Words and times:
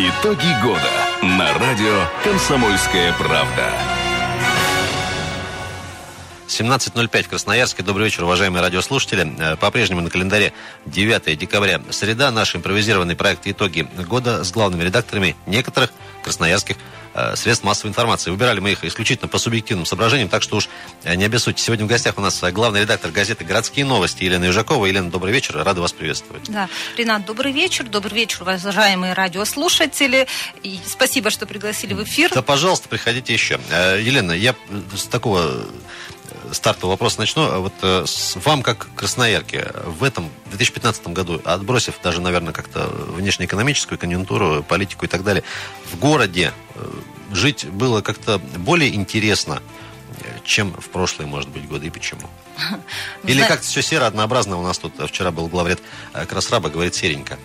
Итоги 0.00 0.46
года 0.62 0.92
на 1.22 1.58
радио 1.58 2.04
«Комсомольская 2.22 3.12
правда». 3.14 3.68
17.05 6.46 7.22
в 7.24 7.28
Красноярске. 7.28 7.82
Добрый 7.82 8.04
вечер, 8.04 8.22
уважаемые 8.22 8.62
радиослушатели. 8.62 9.28
Э, 9.40 9.56
по-прежнему 9.56 10.00
на 10.00 10.08
календаре 10.08 10.52
9 10.86 11.36
декабря. 11.36 11.80
Среда. 11.90 12.30
Наш 12.30 12.54
импровизированный 12.54 13.16
проект 13.16 13.48
«Итоги 13.48 13.88
года» 14.08 14.44
с 14.44 14.52
главными 14.52 14.84
редакторами 14.84 15.34
некоторых 15.46 15.90
красноярских 16.28 16.76
Э, 17.18 17.34
средств 17.34 17.64
массовой 17.64 17.90
информации. 17.90 18.30
Выбирали 18.30 18.60
мы 18.60 18.72
их 18.72 18.84
исключительно 18.84 19.28
по 19.28 19.38
субъективным 19.38 19.86
соображениям, 19.86 20.28
так 20.28 20.40
что 20.42 20.56
уж 20.56 20.68
э, 21.02 21.16
не 21.16 21.24
обессудьте. 21.24 21.62
Сегодня 21.62 21.84
в 21.84 21.88
гостях 21.88 22.16
у 22.16 22.20
нас 22.20 22.40
э, 22.44 22.50
главный 22.52 22.82
редактор 22.82 23.10
газеты 23.10 23.44
«Городские 23.44 23.86
новости» 23.86 24.22
Елена 24.22 24.44
Южакова. 24.44 24.86
Елена, 24.86 25.10
добрый 25.10 25.32
вечер, 25.32 25.56
рада 25.56 25.80
вас 25.80 25.92
приветствовать. 25.92 26.44
Да, 26.48 26.68
Ренат, 26.96 27.24
добрый 27.24 27.50
вечер, 27.50 27.84
добрый 27.86 28.14
вечер, 28.14 28.42
уважаемые 28.42 29.14
радиослушатели. 29.14 30.28
И 30.62 30.78
спасибо, 30.86 31.30
что 31.30 31.46
пригласили 31.46 31.92
в 31.92 32.04
эфир. 32.04 32.30
Да, 32.32 32.42
пожалуйста, 32.42 32.88
приходите 32.88 33.32
еще. 33.32 33.58
Елена, 33.70 34.30
я 34.30 34.54
с 34.94 35.04
такого 35.04 35.64
стартового 36.52 36.94
вопроса 36.94 37.20
начну. 37.20 37.60
Вот 37.60 37.72
с 37.82 38.36
вам, 38.36 38.62
как 38.62 38.88
красноярке, 38.94 39.72
в 39.84 40.04
этом 40.04 40.30
2015 40.46 41.08
году, 41.08 41.40
отбросив 41.44 41.94
даже, 42.02 42.20
наверное, 42.20 42.52
как-то 42.52 42.86
внешнеэкономическую 42.88 43.98
конъюнктуру, 43.98 44.62
политику 44.62 45.04
и 45.04 45.08
так 45.08 45.24
далее, 45.24 45.42
в 45.90 45.98
городе 45.98 46.52
жить 47.32 47.66
было 47.66 48.00
как-то 48.00 48.38
более 48.38 48.94
интересно, 48.94 49.62
чем 50.44 50.72
в 50.72 50.88
прошлые, 50.88 51.28
может 51.28 51.50
быть, 51.50 51.68
годы, 51.68 51.86
и 51.86 51.90
почему? 51.90 52.28
Или 53.24 53.42
как-то 53.42 53.66
все 53.66 53.82
серо, 53.82 54.06
однообразно 54.06 54.56
у 54.56 54.62
нас 54.62 54.78
тут 54.78 54.94
вчера 55.08 55.30
был 55.30 55.46
главред 55.46 55.80
э, 56.14 56.26
Красраба, 56.26 56.70
говорит 56.70 56.94
серенько. 56.94 57.38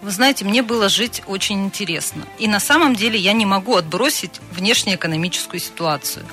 Вы 0.00 0.10
знаете, 0.12 0.44
мне 0.44 0.62
было 0.62 0.88
жить 0.88 1.22
очень 1.26 1.64
интересно. 1.64 2.24
И 2.38 2.46
на 2.46 2.60
самом 2.60 2.94
деле 2.94 3.18
я 3.18 3.32
не 3.32 3.46
могу 3.46 3.74
отбросить 3.74 4.40
внешнеэкономическую 4.52 5.58
ситуацию. 5.58 6.24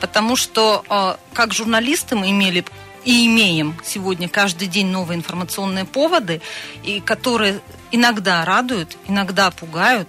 Потому 0.00 0.36
что 0.36 0.84
э, 0.88 1.16
как 1.34 1.52
журналисты 1.52 2.16
мы 2.16 2.30
имели 2.30 2.64
и 3.04 3.26
имеем 3.26 3.76
сегодня 3.84 4.28
каждый 4.28 4.68
день 4.68 4.88
новые 4.88 5.18
информационные 5.18 5.84
поводы, 5.84 6.40
и 6.82 7.00
которые 7.00 7.60
иногда 7.90 8.44
радуют, 8.44 8.96
иногда 9.06 9.50
пугают. 9.50 10.08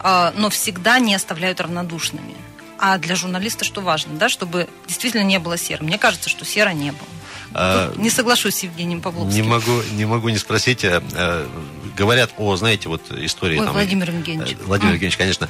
А, 0.00 0.32
но 0.36 0.48
всегда 0.50 0.98
не 0.98 1.14
оставляют 1.14 1.60
равнодушными. 1.60 2.34
А 2.78 2.98
для 2.98 3.16
журналиста 3.16 3.64
что 3.64 3.80
важно, 3.80 4.14
да, 4.14 4.28
чтобы 4.28 4.68
действительно 4.86 5.24
не 5.24 5.38
было 5.38 5.58
серым. 5.58 5.86
Мне 5.86 5.98
кажется, 5.98 6.28
что 6.28 6.44
сера 6.44 6.70
не 6.70 6.92
было. 6.92 7.08
А, 7.54 7.92
не 7.96 8.10
соглашусь 8.10 8.56
с 8.56 8.62
Евгением 8.62 9.00
Павловским. 9.00 9.42
Не 9.42 9.48
могу, 9.48 9.82
не 9.92 10.04
могу 10.04 10.28
не 10.28 10.38
спросить. 10.38 10.84
А, 10.84 11.02
говорят 11.98 12.30
о, 12.38 12.54
знаете, 12.56 12.88
вот 12.88 13.10
истории... 13.10 13.58
Ой, 13.58 13.64
там, 13.64 13.74
Владимир 13.74 14.10
Евгеньевич. 14.10 14.52
Э, 14.52 14.64
Владимир 14.64 14.92
а. 14.92 14.94
Евгеньевич, 14.94 15.16
конечно. 15.16 15.48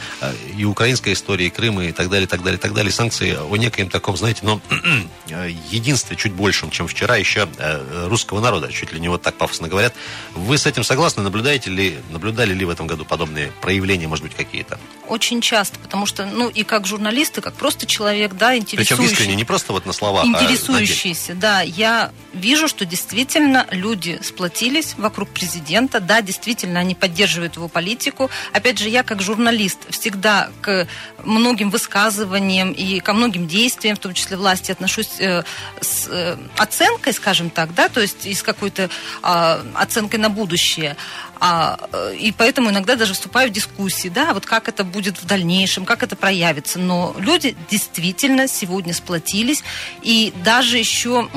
И 0.56 0.64
украинская 0.64 1.12
история, 1.12 1.46
и 1.46 1.50
Крыма, 1.50 1.84
и 1.84 1.92
так 1.92 2.08
далее, 2.08 2.26
так 2.26 2.42
далее, 2.42 2.58
так 2.58 2.72
далее. 2.72 2.90
Санкции 2.90 3.36
о 3.36 3.56
некоем 3.56 3.90
таком, 3.90 4.16
знаете, 4.16 4.40
но 4.42 4.60
единстве 5.70 6.16
чуть 6.16 6.32
большем, 6.32 6.70
чем 6.70 6.88
вчера, 6.88 7.16
еще 7.16 7.48
э, 7.58 8.06
русского 8.08 8.40
народа. 8.40 8.72
Чуть 8.72 8.92
ли 8.92 9.00
не 9.00 9.08
вот 9.08 9.20
так 9.20 9.34
пафосно 9.36 9.68
говорят. 9.68 9.94
Вы 10.34 10.56
с 10.56 10.64
этим 10.66 10.84
согласны? 10.84 11.22
Наблюдаете 11.22 11.70
ли, 11.70 11.98
наблюдали 12.10 12.54
ли 12.54 12.64
в 12.64 12.70
этом 12.70 12.86
году 12.86 13.04
подобные 13.04 13.52
проявления, 13.60 14.08
может 14.08 14.24
быть, 14.24 14.34
какие-то? 14.34 14.80
Очень 15.06 15.40
часто, 15.42 15.78
потому 15.78 16.06
что, 16.06 16.24
ну, 16.24 16.48
и 16.48 16.62
как 16.64 16.86
журналист, 16.86 17.38
и 17.38 17.40
как 17.40 17.54
просто 17.54 17.86
человек, 17.86 18.34
да, 18.34 18.56
интересующийся. 18.56 18.96
Причем 18.96 19.12
искренне, 19.12 19.36
не 19.36 19.44
просто 19.44 19.72
вот 19.72 19.84
на 19.84 19.92
словах, 19.92 20.24
Интересующийся, 20.24 21.32
а 21.32 21.36
да. 21.36 21.60
Я 21.60 22.10
вижу, 22.32 22.68
что 22.68 22.86
действительно 22.86 23.66
люди 23.70 24.18
сплотились 24.22 24.94
вокруг 24.96 25.28
президента. 25.28 26.00
Да, 26.00 26.22
действительно, 26.22 26.37
они 26.80 26.94
поддерживают 26.94 27.56
его 27.56 27.68
политику. 27.68 28.30
Опять 28.52 28.78
же, 28.78 28.88
я 28.88 29.02
как 29.02 29.22
журналист 29.22 29.78
всегда 29.90 30.50
к 30.60 30.86
многим 31.24 31.70
высказываниям 31.70 32.72
и 32.72 33.00
ко 33.00 33.12
многим 33.12 33.46
действиям, 33.46 33.96
в 33.96 34.00
том 34.00 34.14
числе 34.14 34.36
власти, 34.36 34.72
отношусь 34.72 35.20
э, 35.20 35.42
с 35.80 36.08
э, 36.08 36.36
оценкой, 36.56 37.12
скажем 37.12 37.50
так, 37.50 37.74
да, 37.74 37.88
то 37.88 38.00
есть 38.00 38.26
и 38.26 38.34
с 38.34 38.42
какой-то 38.42 38.90
э, 39.22 39.62
оценкой 39.74 40.20
на 40.20 40.28
будущее. 40.28 40.96
А, 41.40 41.78
э, 41.92 42.16
и 42.16 42.32
поэтому 42.32 42.70
иногда 42.70 42.96
даже 42.96 43.14
вступаю 43.14 43.50
в 43.50 43.52
дискуссии, 43.52 44.08
да, 44.08 44.34
вот 44.34 44.46
как 44.46 44.68
это 44.68 44.84
будет 44.84 45.18
в 45.22 45.26
дальнейшем, 45.26 45.84
как 45.84 46.02
это 46.02 46.16
проявится. 46.16 46.78
Но 46.78 47.14
люди 47.18 47.56
действительно 47.70 48.48
сегодня 48.48 48.92
сплотились, 48.92 49.62
и 50.02 50.32
даже 50.42 50.78
еще, 50.78 51.28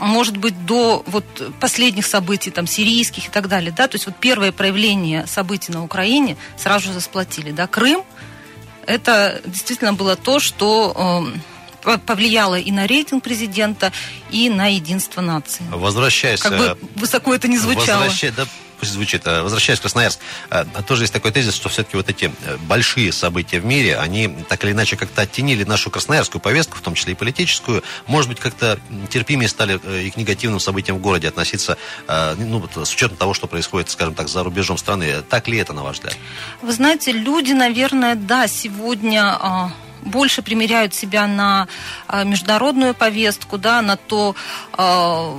может 0.00 0.36
быть, 0.36 0.66
до 0.66 1.02
вот 1.06 1.24
последних 1.60 2.06
событий, 2.06 2.50
там, 2.50 2.66
сирийских 2.66 3.26
и 3.26 3.30
так 3.30 3.48
далее, 3.48 3.72
да, 3.76 3.88
то 3.88 3.94
есть 3.94 4.06
вот 4.06 4.16
первое 4.16 4.52
проявление 4.52 5.26
событий 5.26 5.72
на 5.72 5.82
Украине 5.82 6.36
сразу 6.56 6.92
же 6.92 7.00
сплотили, 7.00 7.50
да, 7.50 7.66
Крым, 7.66 8.02
это 8.86 9.40
действительно 9.44 9.92
было 9.92 10.16
то, 10.16 10.38
что 10.38 11.26
э, 11.84 11.98
повлияло 11.98 12.58
и 12.58 12.70
на 12.70 12.86
рейтинг 12.86 13.22
президента, 13.22 13.92
и 14.30 14.48
на 14.48 14.66
единство 14.66 15.20
нации. 15.20 15.64
Возвращаясь... 15.70 16.40
Как 16.40 16.56
бы 16.56 16.78
высоко 16.94 17.34
это 17.34 17.48
не 17.48 17.58
звучало. 17.58 18.00
Возвращаясь, 18.04 18.34
да, 18.34 18.46
пусть 18.78 18.92
звучит, 18.92 19.26
э, 19.26 19.42
возвращаясь 19.42 19.78
в 19.78 19.82
Красноярск, 19.82 20.20
э, 20.50 20.64
тоже 20.86 21.04
есть 21.04 21.12
такой 21.12 21.32
тезис, 21.32 21.54
что 21.54 21.68
все-таки 21.68 21.96
вот 21.96 22.08
эти 22.08 22.26
э, 22.44 22.56
большие 22.68 23.12
события 23.12 23.60
в 23.60 23.64
мире, 23.64 23.96
они 23.98 24.28
так 24.48 24.64
или 24.64 24.72
иначе 24.72 24.96
как-то 24.96 25.22
оттенили 25.22 25.64
нашу 25.64 25.90
красноярскую 25.90 26.40
повестку, 26.40 26.76
в 26.78 26.80
том 26.80 26.94
числе 26.94 27.12
и 27.12 27.16
политическую. 27.16 27.82
Может 28.06 28.28
быть, 28.28 28.40
как-то 28.40 28.78
терпимее 29.10 29.48
стали 29.48 29.80
и 30.02 30.10
к 30.10 30.16
негативным 30.16 30.60
событиям 30.60 30.98
в 30.98 31.00
городе 31.00 31.28
относиться, 31.28 31.76
ну, 32.08 32.68
с 32.84 32.92
учетом 32.92 33.16
того, 33.16 33.34
что 33.34 33.46
происходит, 33.46 33.90
скажем 33.90 34.14
так, 34.14 34.28
за 34.28 34.42
рубежом 34.42 34.78
страны. 34.78 35.22
Так 35.28 35.48
ли 35.48 35.58
это, 35.58 35.72
на 35.72 35.82
ваш 35.82 35.96
взгляд? 35.96 36.16
Вы 36.62 36.72
знаете, 36.72 37.12
люди, 37.12 37.52
наверное, 37.52 38.14
да, 38.14 38.48
сегодня 38.48 39.36
а, 39.40 39.72
больше 40.06 40.42
примеряют 40.42 40.94
себя 40.94 41.26
на 41.26 41.68
а, 42.06 42.24
международную 42.24 42.94
повестку, 42.94 43.58
да, 43.58 43.82
на 43.82 43.96
то, 43.96 44.34
а, 44.72 45.36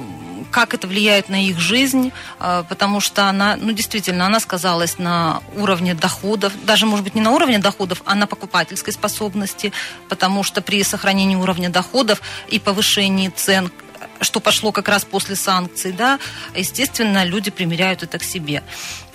как 0.51 0.73
это 0.73 0.87
влияет 0.87 1.29
на 1.29 1.43
их 1.43 1.59
жизнь, 1.59 2.11
а, 2.39 2.63
потому 2.63 2.99
что 2.99 3.29
она, 3.29 3.55
ну, 3.55 3.71
действительно, 3.71 4.25
она 4.25 4.39
сказалась 4.39 4.97
на 4.97 5.41
уровне 5.55 5.93
доходов, 5.93 6.53
даже, 6.65 6.85
может 6.85 7.03
быть, 7.03 7.15
не 7.15 7.21
на 7.21 7.31
уровне 7.31 7.59
доходов, 7.59 8.01
а 8.05 8.15
на 8.15 8.27
покупательской 8.27 8.93
способности, 8.93 9.71
потому 10.09 10.43
что 10.43 10.61
при 10.61 10.83
сохранении 10.83 11.35
уровня 11.35 11.69
доходов 11.69 12.21
и 12.49 12.59
повышении 12.59 13.29
цен 13.29 13.71
что 14.21 14.39
пошло 14.39 14.71
как 14.71 14.87
раз 14.87 15.05
после 15.05 15.35
санкций, 15.35 15.91
да, 15.91 16.19
естественно, 16.55 17.23
люди 17.23 17.51
примеряют 17.51 18.03
это 18.03 18.17
к 18.19 18.23
себе. 18.23 18.63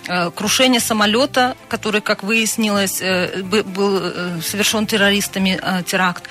Э, 0.09 0.31
крушение 0.31 0.81
самолета, 0.81 1.57
который, 1.69 2.01
как 2.01 2.23
выяснилось, 2.25 3.01
э, 3.01 3.43
был 3.43 4.01
э, 4.03 4.41
совершен 4.43 4.87
террористами 4.87 5.61
теракт. 5.87 6.25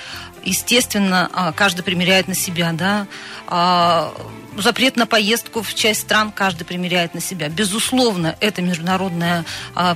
Естественно, 0.44 1.53
каждый 1.56 1.84
примеряет 1.84 2.28
на 2.28 2.34
себя, 2.34 2.72
да. 2.73 3.06
А, 3.45 4.11
запрет 4.57 4.95
на 4.95 5.06
поездку 5.06 5.61
в 5.61 5.75
часть 5.75 6.01
стран 6.01 6.31
каждый 6.31 6.63
примеряет 6.63 7.13
на 7.13 7.22
себя. 7.22 7.47
Безусловно, 7.47 8.35
эта 8.40 8.63
международная 8.63 9.45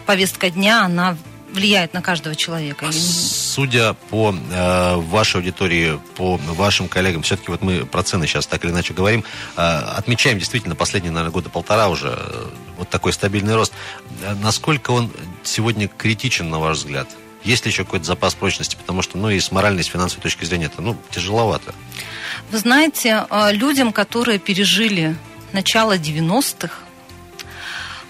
повестка 0.05 0.51
дня, 0.51 0.83
она 0.83 1.17
влияет 1.55 1.93
на 1.93 2.01
каждого 2.01 2.35
человека. 2.35 2.91
Судя 2.91 3.93
по 3.93 4.33
э, 4.33 4.95
вашей 4.95 5.37
аудитории, 5.37 5.99
по 6.15 6.37
вашим 6.37 6.87
коллегам, 6.87 7.23
все-таки 7.23 7.49
вот 7.49 7.61
мы 7.61 7.85
про 7.85 8.03
цены 8.03 8.27
сейчас 8.27 8.45
так 8.45 8.63
или 8.63 8.71
иначе 8.71 8.93
говорим, 8.93 9.23
э, 9.57 9.61
отмечаем 9.61 10.37
действительно 10.37 10.75
последние, 10.75 11.11
наверное, 11.11 11.33
года 11.33 11.49
полтора 11.49 11.89
уже 11.89 12.15
э, 12.15 12.45
вот 12.77 12.89
такой 12.89 13.13
стабильный 13.13 13.55
рост. 13.55 13.73
Э, 14.21 14.35
насколько 14.35 14.91
он 14.91 15.11
сегодня 15.43 15.87
критичен, 15.87 16.49
на 16.49 16.59
ваш 16.59 16.77
взгляд? 16.77 17.07
Есть 17.43 17.65
ли 17.65 17.71
еще 17.71 17.85
какой-то 17.85 18.05
запас 18.05 18.33
прочности? 18.33 18.75
Потому 18.75 19.01
что, 19.01 19.17
ну, 19.17 19.29
и 19.29 19.39
с 19.39 19.51
моральной, 19.51 19.81
и 19.81 19.83
с 19.83 19.87
финансовой 19.87 20.23
точки 20.23 20.45
зрения 20.45 20.65
это, 20.65 20.81
ну, 20.81 20.97
тяжеловато. 21.11 21.73
Вы 22.51 22.57
знаете, 22.57 23.25
э, 23.29 23.51
людям, 23.53 23.93
которые 23.93 24.39
пережили 24.39 25.15
начало 25.53 25.97
90-х, 25.97 26.73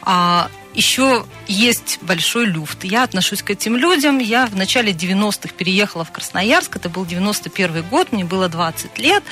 а 0.01 0.49
еще 0.75 1.25
есть 1.47 1.99
большой 2.01 2.45
люфт. 2.45 2.83
Я 2.83 3.03
отношусь 3.03 3.41
к 3.41 3.49
этим 3.49 3.77
людям. 3.77 4.19
Я 4.19 4.45
в 4.45 4.55
начале 4.55 4.91
90-х 4.91 5.53
переехала 5.55 6.03
в 6.03 6.11
Красноярск. 6.11 6.75
Это 6.75 6.89
был 6.89 7.05
91 7.05 7.83
год, 7.83 8.11
мне 8.11 8.25
было 8.25 8.49
20 8.49 8.97
лет. 8.99 9.23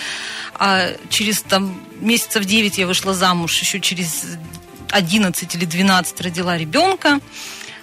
А 0.55 0.87
через 1.09 1.41
там, 1.41 1.79
месяцев 1.99 2.45
9 2.45 2.77
я 2.77 2.87
вышла 2.87 3.13
замуж. 3.13 3.59
Еще 3.59 3.79
через 3.79 4.25
11 4.91 5.55
или 5.55 5.65
12 5.65 6.21
родила 6.21 6.57
ребенка. 6.57 7.19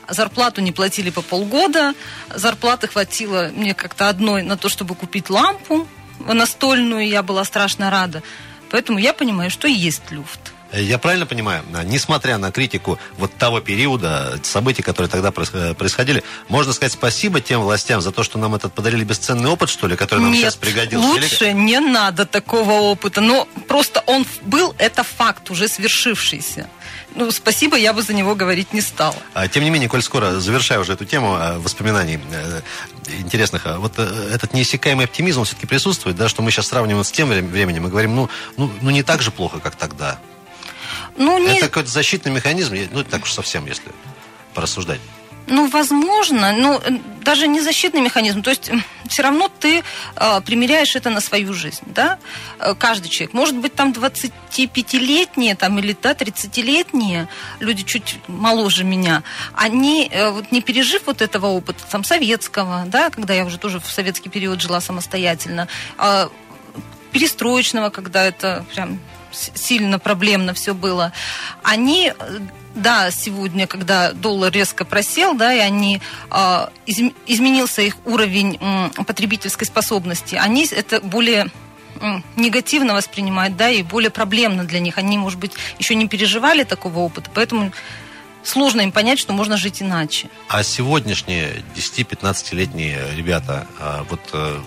Зарплату 0.09 0.61
не 0.61 0.73
платили 0.73 1.11
по 1.11 1.23
полгода. 1.23 1.95
Зарплаты 2.35 2.89
хватило 2.89 3.51
мне 3.55 3.75
как-то 3.75 4.09
одной 4.09 4.43
на 4.43 4.57
то, 4.57 4.69
чтобы 4.69 4.95
купить 4.95 5.31
лампу 5.31 5.87
настольную. 6.19 7.07
Я 7.09 7.23
была 7.23 7.45
страшно 7.45 7.91
рада. 7.91 8.23
Поэтому 8.71 8.99
я 8.99 9.13
понимаю, 9.13 9.51
что 9.51 9.69
есть 9.69 10.11
люфт. 10.11 10.53
Я 10.73 10.99
правильно 10.99 11.27
понимаю, 11.27 11.65
несмотря 11.85 12.39
на 12.39 12.53
критику 12.53 12.99
вот 13.19 13.35
того 13.35 13.61
периода, 13.61 14.39
событий, 14.43 14.83
которые 14.83 15.11
тогда 15.11 15.31
происходили, 15.33 16.23
можно 16.49 16.73
сказать 16.73 16.93
спасибо 16.93 17.41
тем 17.41 17.63
властям 17.63 18.01
за 18.01 18.13
то, 18.13 18.23
что 18.23 18.39
нам 18.39 18.55
этот 18.55 18.73
подарили 18.73 19.05
бесценный 19.05 19.51
опыт, 19.51 19.69
что 19.69 19.87
ли, 19.87 19.97
который 19.97 20.21
нам 20.21 20.33
Нет, 20.33 20.43
сейчас 20.43 20.57
пригодился? 20.57 21.09
лучше 21.09 21.45
Или... 21.47 21.53
не 21.53 21.81
надо 21.81 22.25
такого 22.25 22.73
опыта. 22.73 23.21
Но 23.21 23.49
просто 23.69 24.03
он 24.07 24.27
был, 24.43 24.75
это 24.79 25.03
факт 25.03 25.51
уже 25.51 25.69
свершившийся. 25.69 26.69
Ну, 27.15 27.31
спасибо, 27.33 27.77
я 27.77 27.93
бы 27.93 28.03
за 28.03 28.15
него 28.15 28.35
говорить 28.35 28.73
не 28.73 28.81
стала. 28.81 29.17
А, 29.35 29.49
тем 29.49 29.65
не 29.65 29.71
менее, 29.71 29.89
коль 29.89 30.03
скоро 30.03 30.39
завершаю 30.39 30.83
уже 30.83 30.93
эту 30.93 31.05
тему 31.05 31.35
а, 31.35 31.59
воспоминаний 31.59 32.21
э, 32.33 32.61
интересных, 33.19 33.67
а, 33.67 33.79
вот 33.79 33.95
э, 33.97 34.31
этот 34.33 34.55
неиссякаемый 34.55 35.07
оптимизм 35.07 35.45
все-таки 35.45 35.67
присутствует, 35.67 36.17
да, 36.17 36.29
что 36.29 36.43
мы 36.43 36.51
сейчас 36.51 36.69
сравниваем 36.69 37.05
с 37.05 37.11
тем 37.11 37.29
временем 37.29 37.87
и 37.87 37.91
говорим, 37.91 38.15
ну, 38.15 38.29
ну, 38.57 38.71
ну 38.81 38.91
не 38.91 39.03
так 39.03 39.23
же 39.23 39.33
плохо, 39.33 39.59
как 39.59 39.75
тогда. 39.75 40.21
Ну, 41.17 41.39
не... 41.39 41.57
Это 41.57 41.69
какой-то 41.69 41.91
защитный 41.91 42.33
механизм, 42.33 42.77
ну, 42.93 43.05
так 43.05 43.23
уж 43.23 43.33
совсем, 43.33 43.67
если 43.67 43.91
порассуждать. 44.55 45.01
Ну, 45.51 45.69
возможно, 45.69 46.53
но 46.53 46.81
э, 46.85 46.99
даже 47.25 47.49
не 47.49 47.61
защитный 47.61 48.01
механизм. 48.01 48.41
То 48.41 48.51
есть 48.51 48.71
все 49.09 49.23
равно 49.23 49.49
ты 49.49 49.83
э, 50.15 50.41
примеряешь 50.43 50.95
это 50.95 51.11
на 51.11 51.21
свою 51.21 51.53
жизнь, 51.55 51.83
да? 51.87 52.19
Э, 52.61 52.75
каждый 52.79 53.09
человек. 53.09 53.35
Может 53.35 53.57
быть, 53.57 53.75
там 53.75 53.91
25-летние 53.91 55.57
там, 55.57 55.79
или 55.81 55.97
да, 56.01 56.13
30-летние, 56.13 57.27
люди 57.59 57.83
чуть 57.83 58.21
моложе 58.29 58.85
меня, 58.85 59.25
они, 59.53 60.09
э, 60.13 60.31
вот, 60.31 60.53
не 60.53 60.63
пережив 60.63 61.03
вот 61.07 61.21
этого 61.21 61.47
опыта, 61.47 61.83
там, 61.91 62.05
советского, 62.05 62.85
да, 62.87 63.11
когда 63.11 63.35
я 63.35 63.45
уже 63.45 63.59
тоже 63.59 63.81
в 63.81 63.91
советский 63.91 64.29
период 64.29 64.61
жила 64.61 64.81
самостоятельно, 64.81 65.67
э, 65.99 66.29
перестроечного, 67.11 67.91
когда 67.91 68.25
это 68.25 68.65
прям 68.73 69.01
сильно 69.33 69.99
проблемно 69.99 70.55
все 70.55 70.75
было, 70.75 71.13
они 71.63 72.13
да, 72.75 73.11
сегодня, 73.11 73.67
когда 73.67 74.13
доллар 74.13 74.53
резко 74.53 74.85
просел, 74.85 75.35
да, 75.35 75.53
и 75.53 75.59
они 75.59 76.01
э, 76.31 76.69
из, 76.87 77.13
изменился 77.27 77.83
их 77.83 77.97
уровень 78.05 78.59
э, 78.61 79.05
потребительской 79.05 79.67
способности, 79.67 80.37
они 80.37 80.67
это 80.71 81.01
более 81.01 81.51
негативно 82.37 82.95
воспринимают, 82.95 83.57
да, 83.57 83.69
и 83.69 83.83
более 83.83 84.11
проблемно 84.11 84.65
для 84.65 84.81
них. 84.81 84.97
Они, 84.97 85.19
может 85.19 85.39
быть, 85.39 85.53
еще 85.79 85.95
не 85.95 86.09
переживали 86.09 86.65
такого 86.65 87.01
опыта, 87.01 87.31
поэтому 87.35 87.73
сложно 88.43 88.81
им 88.81 88.93
понять, 88.93 89.19
что 89.19 89.33
можно 89.33 89.57
жить 89.57 89.83
иначе. 89.83 90.29
А 90.49 90.63
сегодняшние 90.63 91.63
10-15-летние 91.77 93.15
ребята, 93.15 93.67
а, 93.79 94.05
вот 94.09 94.21
э, 94.33 94.61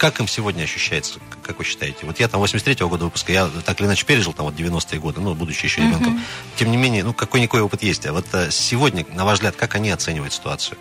как 0.00 0.18
им 0.18 0.26
сегодня 0.26 0.62
ощущается? 0.62 1.20
Как 1.42 1.58
вы 1.58 1.64
считаете? 1.64 2.06
Вот 2.06 2.18
я 2.20 2.26
там 2.26 2.42
83-го 2.42 2.88
года 2.88 3.04
выпуска, 3.04 3.32
я 3.32 3.50
так 3.66 3.78
или 3.80 3.86
иначе 3.86 4.06
пережил 4.06 4.32
там 4.32 4.46
вот 4.46 4.54
90-е 4.54 4.98
годы, 4.98 5.20
ну, 5.20 5.34
будучи 5.34 5.66
еще 5.66 5.82
ребенком. 5.82 6.16
Uh-huh. 6.16 6.56
Тем 6.56 6.70
не 6.70 6.78
менее, 6.78 7.04
ну, 7.04 7.12
какой-никакой 7.12 7.60
опыт 7.60 7.82
есть. 7.82 8.06
А 8.06 8.14
вот 8.14 8.24
а, 8.32 8.50
сегодня, 8.50 9.04
на 9.12 9.26
ваш 9.26 9.34
взгляд, 9.34 9.56
как 9.56 9.74
они 9.74 9.90
оценивают 9.90 10.32
ситуацию? 10.32 10.78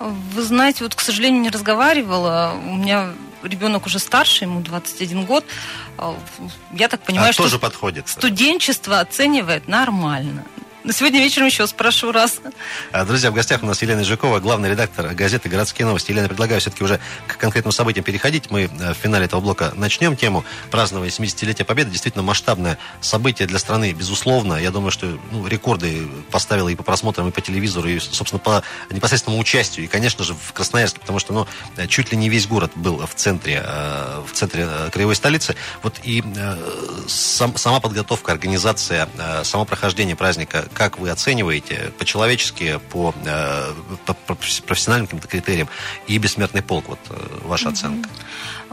Вы 0.00 0.42
знаете, 0.42 0.82
вот, 0.82 0.96
к 0.96 1.00
сожалению, 1.00 1.42
не 1.42 1.50
разговаривала. 1.50 2.56
У 2.66 2.74
меня 2.74 3.10
ребенок 3.44 3.86
уже 3.86 4.00
старше, 4.00 4.46
ему 4.46 4.62
21 4.62 5.26
год. 5.26 5.44
А, 5.96 6.18
я 6.72 6.88
так 6.88 7.02
понимаю, 7.02 7.30
а 7.30 7.32
что 7.32 7.44
тоже 7.44 7.60
подходит. 7.60 8.08
студенчество 8.08 8.98
оценивает 8.98 9.68
нормально. 9.68 10.44
Сегодня 10.88 11.20
вечером 11.20 11.46
еще 11.46 11.66
спрошу 11.66 12.10
раз. 12.10 12.40
А, 12.90 13.04
друзья, 13.04 13.30
в 13.30 13.34
гостях 13.34 13.62
у 13.62 13.66
нас 13.66 13.82
Елена 13.82 14.02
Жукова, 14.02 14.40
главный 14.40 14.70
редактор 14.70 15.08
газеты 15.14 15.50
«Городские 15.50 15.84
новости». 15.86 16.10
Елена, 16.10 16.26
предлагаю 16.26 16.58
все-таки 16.58 16.82
уже 16.82 17.00
к 17.26 17.36
конкретным 17.36 17.70
событиям 17.70 18.02
переходить. 18.02 18.50
Мы 18.50 18.62
э, 18.62 18.94
в 18.94 18.96
финале 18.96 19.26
этого 19.26 19.42
блока 19.42 19.72
начнем 19.76 20.16
тему 20.16 20.42
празднования 20.70 21.10
70-летия 21.10 21.64
Победы. 21.64 21.90
Действительно 21.90 22.22
масштабное 22.22 22.78
событие 23.02 23.46
для 23.46 23.58
страны, 23.58 23.92
безусловно. 23.92 24.54
Я 24.54 24.70
думаю, 24.70 24.90
что 24.90 25.18
ну, 25.30 25.46
рекорды 25.46 26.08
поставило 26.30 26.70
и 26.70 26.74
по 26.74 26.82
просмотрам, 26.82 27.28
и 27.28 27.30
по 27.30 27.42
телевизору, 27.42 27.86
и, 27.86 27.98
собственно, 27.98 28.40
по 28.40 28.62
непосредственному 28.90 29.38
участию. 29.40 29.84
И, 29.84 29.88
конечно 29.88 30.24
же, 30.24 30.32
в 30.32 30.54
Красноярске, 30.54 30.98
потому 30.98 31.18
что 31.18 31.34
ну, 31.34 31.46
чуть 31.88 32.10
ли 32.10 32.16
не 32.16 32.30
весь 32.30 32.46
город 32.46 32.72
был 32.74 33.06
в 33.06 33.14
центре, 33.14 33.62
э, 33.62 34.22
в 34.26 34.32
центре 34.32 34.66
э, 34.66 34.88
краевой 34.90 35.14
столицы. 35.14 35.56
Вот 35.82 36.00
и 36.04 36.24
сам, 37.06 37.58
сама 37.58 37.80
подготовка, 37.80 38.32
организация, 38.32 39.08
само 39.44 39.66
прохождение 39.66 40.16
праздника 40.16 40.69
как 40.74 40.98
вы 40.98 41.10
оцениваете 41.10 41.92
по-человечески, 41.98 42.80
по, 42.90 43.14
э, 43.24 43.72
по 44.06 44.14
профессиональным 44.14 45.06
каким-то 45.06 45.28
критериям 45.28 45.68
и 46.06 46.18
«Бессмертный 46.18 46.62
полк», 46.62 46.88
вот 46.88 46.98
э, 47.10 47.38
ваша 47.44 47.68
mm-hmm. 47.68 47.72
оценка? 47.72 48.10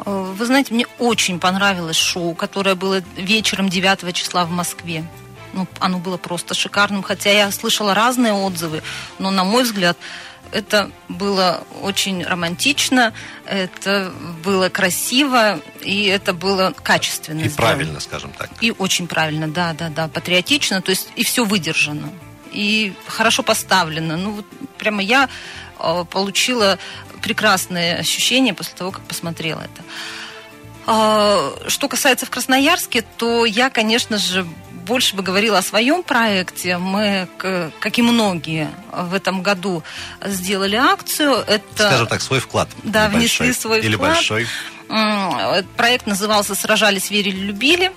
Вы 0.05 0.45
знаете, 0.45 0.73
мне 0.73 0.85
очень 0.99 1.39
понравилось 1.39 1.97
шоу, 1.97 2.35
которое 2.35 2.75
было 2.75 3.01
вечером 3.15 3.69
9 3.69 4.13
числа 4.13 4.45
в 4.45 4.51
Москве. 4.51 5.03
Ну, 5.53 5.67
оно 5.79 5.97
было 5.97 6.17
просто 6.17 6.53
шикарным, 6.53 7.01
хотя 7.01 7.31
я 7.31 7.51
слышала 7.51 7.93
разные 7.93 8.33
отзывы, 8.33 8.83
но, 9.17 9.31
на 9.31 9.43
мой 9.43 9.63
взгляд, 9.63 9.97
это 10.51 10.91
было 11.09 11.63
очень 11.81 12.23
романтично, 12.23 13.13
это 13.45 14.11
было 14.43 14.69
красиво, 14.69 15.59
и 15.81 16.05
это 16.05 16.33
было 16.33 16.73
качественно. 16.83 17.41
И 17.41 17.49
сделано. 17.49 17.55
правильно, 17.57 17.99
скажем 17.99 18.31
так. 18.37 18.49
И 18.61 18.71
очень 18.71 19.07
правильно, 19.07 19.47
да, 19.47 19.73
да, 19.73 19.89
да, 19.89 20.07
патриотично, 20.07 20.81
то 20.81 20.91
есть 20.91 21.09
и 21.15 21.23
все 21.23 21.45
выдержано, 21.45 22.09
и 22.51 22.93
хорошо 23.07 23.43
поставлено. 23.43 24.17
Ну, 24.17 24.31
вот 24.31 24.45
прямо 24.77 25.01
я 25.01 25.29
э, 25.79 26.05
получила 26.09 26.77
прекрасные 27.21 27.97
ощущения 27.97 28.53
после 28.53 28.75
того, 28.75 28.91
как 28.91 29.03
посмотрела 29.03 29.61
это. 29.61 29.83
Э, 30.87 31.51
что 31.67 31.87
касается 31.89 32.25
в 32.25 32.29
Красноярске, 32.29 33.03
то 33.17 33.45
я, 33.45 33.69
конечно 33.69 34.17
же, 34.17 34.47
больше 34.87 35.15
бы 35.15 35.21
говорила 35.21 35.57
о 35.57 35.61
своем 35.61 36.01
проекте. 36.01 36.77
Мы, 36.77 37.27
как 37.37 37.99
и 37.99 38.01
многие, 38.01 38.69
в 38.93 39.13
этом 39.13 39.43
году 39.43 39.83
сделали 40.23 40.77
акцию. 40.77 41.43
Это, 41.45 41.87
Скажем 41.87 42.07
так, 42.07 42.21
свой 42.21 42.39
вклад. 42.39 42.69
Да, 42.83 43.09
внесли 43.09 43.51
свой 43.51 43.81
Или 43.81 43.95
вклад. 43.95 44.13
большой. 44.13 44.47
Проект 45.75 46.07
назывался 46.07 46.55
«Сражались, 46.55 47.11
верили, 47.11 47.39
любили». 47.39 47.91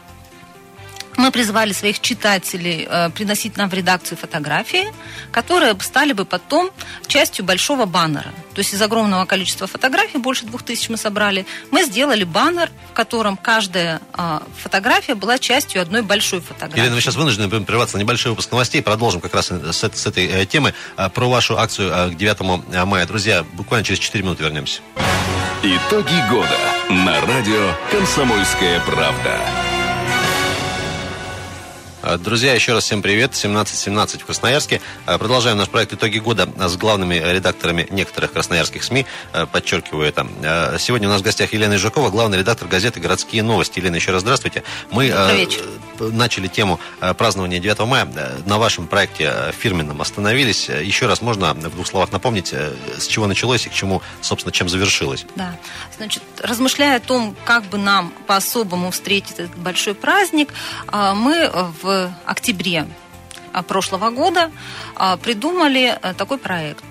Мы 1.20 1.30
призвали 1.32 1.72
своих 1.72 2.00
читателей 2.00 2.86
э, 2.88 3.10
приносить 3.10 3.58
нам 3.58 3.68
в 3.68 3.74
редакцию 3.74 4.16
фотографии, 4.16 4.86
которые 5.30 5.78
стали 5.80 6.14
бы 6.14 6.24
потом 6.24 6.70
частью 7.08 7.44
большого 7.44 7.84
баннера. 7.84 8.32
То 8.54 8.60
есть 8.60 8.72
из 8.72 8.80
огромного 8.80 9.26
количества 9.26 9.66
фотографий, 9.66 10.16
больше 10.16 10.46
двух 10.46 10.62
тысяч 10.62 10.88
мы 10.88 10.96
собрали, 10.96 11.44
мы 11.70 11.84
сделали 11.84 12.24
баннер, 12.24 12.70
в 12.90 12.94
котором 12.94 13.36
каждая 13.36 14.00
э, 14.16 14.40
фотография 14.62 15.14
была 15.14 15.38
частью 15.38 15.82
одной 15.82 16.00
большой 16.00 16.40
фотографии. 16.40 16.80
Елена, 16.80 16.94
мы 16.94 17.02
сейчас 17.02 17.16
вынуждены 17.16 17.48
будем 17.48 17.66
прерваться 17.66 17.98
на 17.98 18.00
небольшой 18.00 18.30
выпуск 18.30 18.50
новостей. 18.50 18.80
Продолжим 18.82 19.20
как 19.20 19.34
раз 19.34 19.48
с, 19.48 19.74
с 19.74 20.06
этой 20.06 20.26
э, 20.26 20.46
темы 20.46 20.72
э, 20.96 21.10
про 21.10 21.28
вашу 21.28 21.58
акцию 21.58 21.92
э, 21.92 22.10
к 22.12 22.16
9 22.16 22.86
мая. 22.86 23.06
Друзья, 23.06 23.44
буквально 23.52 23.84
через 23.84 24.00
4 24.00 24.24
минуты 24.24 24.42
вернемся. 24.42 24.80
Итоги 25.62 26.30
года 26.30 26.56
на 26.88 27.20
радио 27.20 27.74
«Комсомольская 27.90 28.80
правда». 28.80 29.38
А, 32.10 32.18
друзья, 32.18 32.54
еще 32.54 32.72
раз 32.72 32.84
всем 32.84 33.02
привет. 33.02 33.34
17.17 33.34 34.18
в 34.18 34.26
Красноярске. 34.26 34.80
А, 35.06 35.16
продолжаем 35.16 35.56
наш 35.56 35.68
проект 35.68 35.92
«Итоги 35.92 36.18
года» 36.18 36.48
с 36.56 36.76
главными 36.76 37.14
редакторами 37.14 37.86
некоторых 37.88 38.32
красноярских 38.32 38.82
СМИ. 38.82 39.06
А, 39.32 39.46
подчеркиваю 39.46 40.08
это. 40.08 40.26
Сегодня 40.80 41.06
у 41.06 41.12
нас 41.12 41.20
в 41.20 41.24
гостях 41.24 41.52
Елена 41.52 41.76
Ижакова, 41.76 42.10
главный 42.10 42.38
редактор 42.38 42.66
газеты 42.66 42.98
«Городские 42.98 43.44
новости». 43.44 43.78
Елена, 43.78 43.94
еще 43.94 44.10
раз 44.10 44.22
здравствуйте. 44.22 44.64
Мы 44.90 45.12
начали 46.00 46.48
тему 46.48 46.80
празднования 47.18 47.58
9 47.58 47.78
мая. 47.80 48.08
На 48.46 48.58
вашем 48.58 48.86
проекте 48.86 49.52
фирменном 49.58 50.00
остановились. 50.00 50.68
Еще 50.68 51.06
раз 51.06 51.22
можно 51.22 51.54
в 51.54 51.74
двух 51.74 51.86
словах 51.86 52.12
напомнить, 52.12 52.52
с 52.52 53.06
чего 53.06 53.26
началось 53.26 53.66
и 53.66 53.68
к 53.68 53.72
чему, 53.72 54.02
собственно, 54.20 54.52
чем 54.52 54.68
завершилось? 54.68 55.26
Да. 55.36 55.56
Значит, 55.96 56.22
размышляя 56.42 56.96
о 56.96 57.00
том, 57.00 57.36
как 57.44 57.64
бы 57.64 57.78
нам 57.78 58.12
по-особому 58.26 58.90
встретить 58.90 59.38
этот 59.38 59.56
большой 59.56 59.94
праздник, 59.94 60.52
мы 60.92 61.50
в 61.82 62.12
октябре 62.24 62.86
прошлого 63.66 64.10
года 64.10 64.50
придумали 65.22 65.98
э, 66.00 66.14
такой 66.14 66.38
проект. 66.38 66.84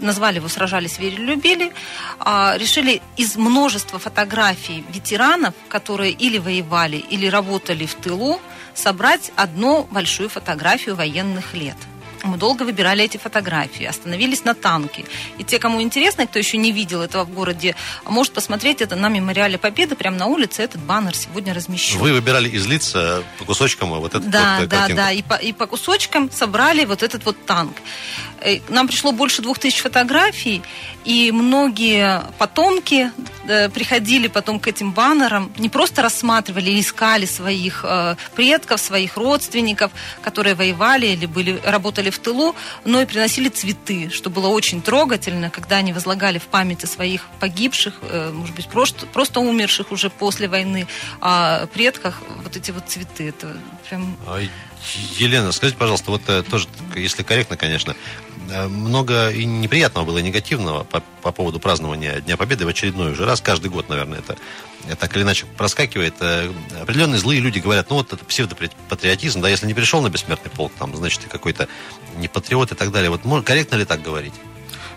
Назвали 0.00 0.36
его 0.36 0.48
«Сражались, 0.48 0.98
верили, 0.98 1.22
любили». 1.22 1.72
А, 2.18 2.56
решили 2.56 3.02
из 3.16 3.36
множества 3.36 3.98
фотографий 3.98 4.84
ветеранов, 4.92 5.54
которые 5.68 6.12
или 6.12 6.38
воевали, 6.38 6.96
или 6.96 7.26
работали 7.26 7.86
в 7.86 7.94
тылу, 7.94 8.40
собрать 8.74 9.32
одну 9.36 9.86
большую 9.90 10.28
фотографию 10.28 10.96
военных 10.96 11.54
лет. 11.54 11.76
Мы 12.22 12.36
долго 12.36 12.64
выбирали 12.64 13.04
эти 13.04 13.16
фотографии, 13.16 13.84
остановились 13.84 14.44
на 14.44 14.54
танке. 14.54 15.04
И 15.38 15.44
те, 15.44 15.58
кому 15.58 15.80
интересно, 15.80 16.26
кто 16.26 16.38
еще 16.38 16.56
не 16.58 16.72
видел 16.72 17.00
этого 17.02 17.24
в 17.24 17.30
городе, 17.30 17.74
может 18.04 18.32
посмотреть 18.32 18.80
это 18.82 18.96
на 18.96 19.08
мемориале 19.08 19.58
Победы, 19.58 19.94
прямо 19.94 20.16
на 20.16 20.26
улице 20.26 20.62
этот 20.62 20.80
баннер 20.82 21.14
сегодня 21.14 21.54
размещен. 21.54 21.98
Вы 21.98 22.12
выбирали 22.12 22.48
из 22.48 22.66
лиц 22.66 22.92
э, 22.94 23.22
по 23.38 23.44
кусочкам 23.44 23.90
вот 23.90 24.14
этот 24.14 24.28
Да, 24.30 24.56
вот, 24.58 24.64
э, 24.64 24.66
да, 24.66 24.76
картинку. 24.78 25.02
да, 25.02 25.12
и 25.12 25.22
по, 25.22 25.34
и 25.34 25.52
по 25.52 25.66
кусочкам 25.66 26.30
собрали 26.30 26.84
вот 26.84 27.02
этот 27.02 27.24
вот 27.24 27.46
танк. 27.46 27.76
Э, 28.40 28.60
Нам 28.68 28.86
пришло 28.88 29.12
больше 29.12 29.42
двух 29.42 29.58
тысяч 29.58 29.80
фотографий, 29.80 30.62
и 31.04 31.32
многие 31.32 32.22
потомки 32.38 33.10
э, 33.46 33.68
приходили 33.70 34.28
потом 34.28 34.60
к 34.60 34.66
этим 34.68 34.92
баннерам, 34.92 35.50
не 35.58 35.68
просто 35.68 36.02
рассматривали 36.02 36.78
искали 36.80 37.26
своих 37.26 37.84
предков, 38.34 38.80
своих 38.80 39.16
родственников, 39.16 39.90
которые 40.22 40.54
воевали 40.54 41.06
или 41.06 41.26
были, 41.26 41.60
работали 41.64 42.09
в 42.10 42.18
тылу, 42.18 42.54
но 42.84 43.00
и 43.00 43.06
приносили 43.06 43.48
цветы, 43.48 44.10
что 44.10 44.30
было 44.30 44.48
очень 44.48 44.82
трогательно, 44.82 45.50
когда 45.50 45.76
они 45.76 45.92
возлагали 45.92 46.38
в 46.38 46.44
память 46.44 46.84
о 46.84 46.86
своих 46.86 47.26
погибших, 47.40 47.94
э, 48.02 48.30
может 48.32 48.54
быть, 48.54 48.68
просто, 48.68 49.06
просто 49.06 49.40
умерших 49.40 49.92
уже 49.92 50.10
после 50.10 50.48
войны, 50.48 50.86
о 51.20 51.66
предках, 51.66 52.22
вот 52.42 52.56
эти 52.56 52.70
вот 52.70 52.88
цветы. 52.88 53.28
Это 53.28 53.56
прям 53.88 54.16
А, 54.26 54.40
Елена, 55.18 55.52
скажите, 55.52 55.78
пожалуйста, 55.78 56.10
вот 56.10 56.22
э, 56.28 56.42
тоже, 56.42 56.66
если 56.94 57.22
корректно, 57.22 57.56
конечно, 57.56 57.94
много 58.68 59.30
и 59.30 59.44
неприятного 59.44 60.04
было, 60.04 60.18
и 60.18 60.22
негативного 60.22 60.84
по, 60.84 61.00
по 61.22 61.32
поводу 61.32 61.60
празднования 61.60 62.20
Дня 62.20 62.36
Победы 62.36 62.64
в 62.66 62.68
очередной 62.68 63.12
уже 63.12 63.24
раз, 63.24 63.40
каждый 63.40 63.70
год, 63.70 63.88
наверное, 63.88 64.18
это 64.18 64.36
э, 64.88 64.96
так 64.96 65.14
или 65.16 65.22
иначе 65.22 65.46
проскакивает. 65.56 66.14
Э, 66.20 66.50
Определенные 66.82 67.18
злые 67.18 67.40
люди 67.40 67.58
говорят, 67.58 67.90
ну 67.90 67.96
вот 67.96 68.12
это 68.12 68.24
псевдопатриотизм, 68.24 69.40
да, 69.40 69.48
если 69.48 69.66
не 69.66 69.74
пришел 69.74 70.02
на 70.02 70.08
бессмертный 70.10 70.50
полк, 70.50 70.72
там, 70.78 70.94
значит, 70.96 71.20
ты 71.20 71.28
какой-то 71.28 71.68
не 72.16 72.28
патриот 72.28 72.72
и 72.72 72.74
так 72.74 72.90
далее. 72.90 73.10
Вот 73.10 73.44
корректно 73.44 73.76
ли 73.76 73.84
так 73.84 74.02
говорить? 74.02 74.34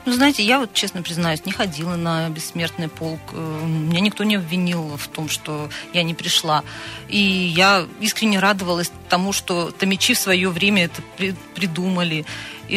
Ну, 0.06 0.12
знаете, 0.12 0.44
я 0.44 0.60
вот, 0.60 0.74
честно 0.74 1.02
признаюсь, 1.02 1.46
не 1.46 1.54
ходила 1.54 1.96
на 1.96 2.28
бессмертный 2.30 2.90
полк. 2.90 3.22
Э, 3.32 3.66
Меня 3.66 4.02
никто 4.02 4.26
не 4.26 4.36
обвинил 4.36 4.98
в 4.98 5.08
том, 5.08 5.30
что 5.30 5.70
я 5.94 6.04
не 6.04 6.14
пришла. 6.14 6.64
И 7.08 7.18
я 7.20 7.88
искренне 8.02 8.40
радовалась 8.40 8.92
тому, 9.08 9.32
что 9.32 9.72
томичи 9.72 10.14
в 10.14 10.20
свое 10.20 10.50
время 10.50 10.86
это 10.86 11.02
при- 11.18 11.36
придумали. 11.56 12.26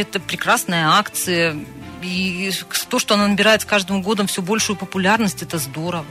Это 0.01 0.21
прекрасная 0.21 0.89
акция. 0.91 1.57
И 2.03 2.51
то, 2.89 2.99
что 2.99 3.15
она 3.15 3.27
набирает 3.27 3.63
с 3.63 3.65
каждым 3.65 4.03
годом 4.03 4.27
все 4.27 4.43
большую 4.43 4.77
популярность, 4.77 5.43
это 5.43 5.59
здорово. 5.59 6.05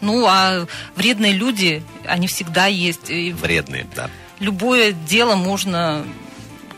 Ну, 0.00 0.26
а 0.26 0.66
вредные 0.96 1.32
люди, 1.32 1.82
они 2.06 2.26
всегда 2.26 2.66
есть. 2.66 3.10
И 3.10 3.32
Вредные, 3.32 3.86
да. 3.94 4.08
любое 4.38 4.92
дело 4.92 5.34
можно 5.34 6.04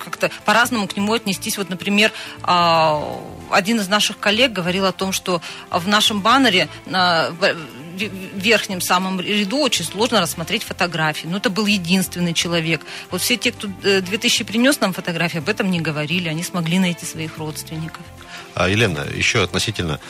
как-то 0.04 0.30
по-разному 0.44 0.88
к 0.88 0.96
нему 0.96 1.12
отнестись. 1.12 1.56
Вот, 1.56 1.70
например, 1.70 2.12
а, 2.42 3.20
один 3.50 3.78
из 3.78 3.88
наших 3.88 4.18
коллег 4.18 4.52
говорил 4.52 4.86
о 4.86 4.92
том, 4.92 5.12
что 5.12 5.40
в 5.70 5.86
нашем 5.86 6.20
баннере 6.20 6.68
верхнем 8.08 8.80
самом 8.80 9.20
ряду 9.20 9.58
очень 9.58 9.84
сложно 9.84 10.20
рассмотреть 10.20 10.62
фотографии. 10.64 11.26
Но 11.26 11.38
это 11.38 11.50
был 11.50 11.66
единственный 11.66 12.34
человек. 12.34 12.82
Вот 13.10 13.20
все 13.20 13.36
те, 13.36 13.52
кто 13.52 13.68
э, 13.82 14.00
2000 14.00 14.44
принес 14.44 14.80
нам 14.80 14.92
фотографии, 14.92 15.38
об 15.38 15.48
этом 15.48 15.70
не 15.70 15.80
говорили. 15.80 16.28
Они 16.28 16.42
смогли 16.42 16.78
найти 16.78 17.06
своих 17.06 17.38
родственников. 17.38 18.02
А, 18.54 18.68
Елена, 18.68 19.06
еще 19.14 19.42
относительно 19.42 20.00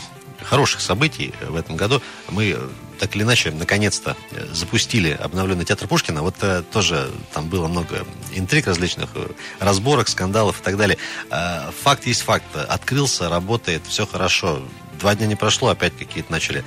хороших 0.43 0.81
событий 0.81 1.33
в 1.49 1.57
этом 1.57 1.77
году 1.77 2.03
мы 2.29 2.51
э, 2.51 2.69
так 2.99 3.17
или 3.17 3.23
иначе 3.23 3.51
наконец-то 3.51 4.17
э, 4.31 4.47
запустили 4.53 5.11
обновленный 5.11 5.65
театр 5.65 5.89
Пушкина. 5.89 6.23
Вот 6.23 6.37
э, 6.43 6.63
тоже 6.73 7.11
там 7.33 7.49
было 7.49 7.69
много 7.69 8.07
интриг 8.35 8.67
различных, 8.67 9.11
э, 9.15 9.29
разборок, 9.61 10.09
скандалов 10.09 10.61
и 10.61 10.63
так 10.63 10.77
далее. 10.77 10.99
Э, 11.31 11.71
факт 11.83 12.07
есть 12.07 12.23
факт. 12.23 12.45
Открылся, 12.55 13.29
работает, 13.29 13.83
все 13.87 14.07
хорошо. 14.07 14.63
Два 15.03 15.17
дня 15.17 15.27
не 15.27 15.35
прошло, 15.35 15.69
опять 15.69 15.99
какие-то 15.99 16.31
начали 16.31 16.65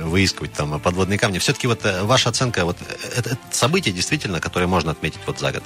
выискивать 0.00 0.52
там 0.52 0.80
подводные 0.80 1.16
камни. 1.16 1.38
Все-таки 1.38 1.68
вот 1.68 1.84
э, 1.84 2.02
ваша 2.02 2.30
оценка, 2.30 2.64
вот 2.64 2.76
э, 2.80 3.18
это, 3.18 3.30
это 3.30 3.38
событие 3.52 3.94
действительно, 3.94 4.40
которое 4.40 4.66
можно 4.66 4.90
отметить 4.90 5.20
вот 5.26 5.38
за 5.38 5.52
год. 5.52 5.62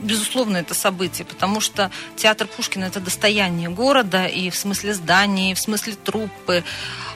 безусловно, 0.00 0.56
это 0.56 0.74
событие, 0.74 1.24
потому 1.24 1.60
что 1.60 1.92
театр 2.16 2.48
Пушкина 2.48 2.86
это 2.86 2.98
достояние 2.98 3.68
города 3.68 4.26
и 4.26 4.50
в 4.50 4.56
смысле 4.56 4.94
зданий, 4.94 5.52
и 5.52 5.54
в 5.54 5.60
смысле 5.60 5.94
труппы. 5.94 6.64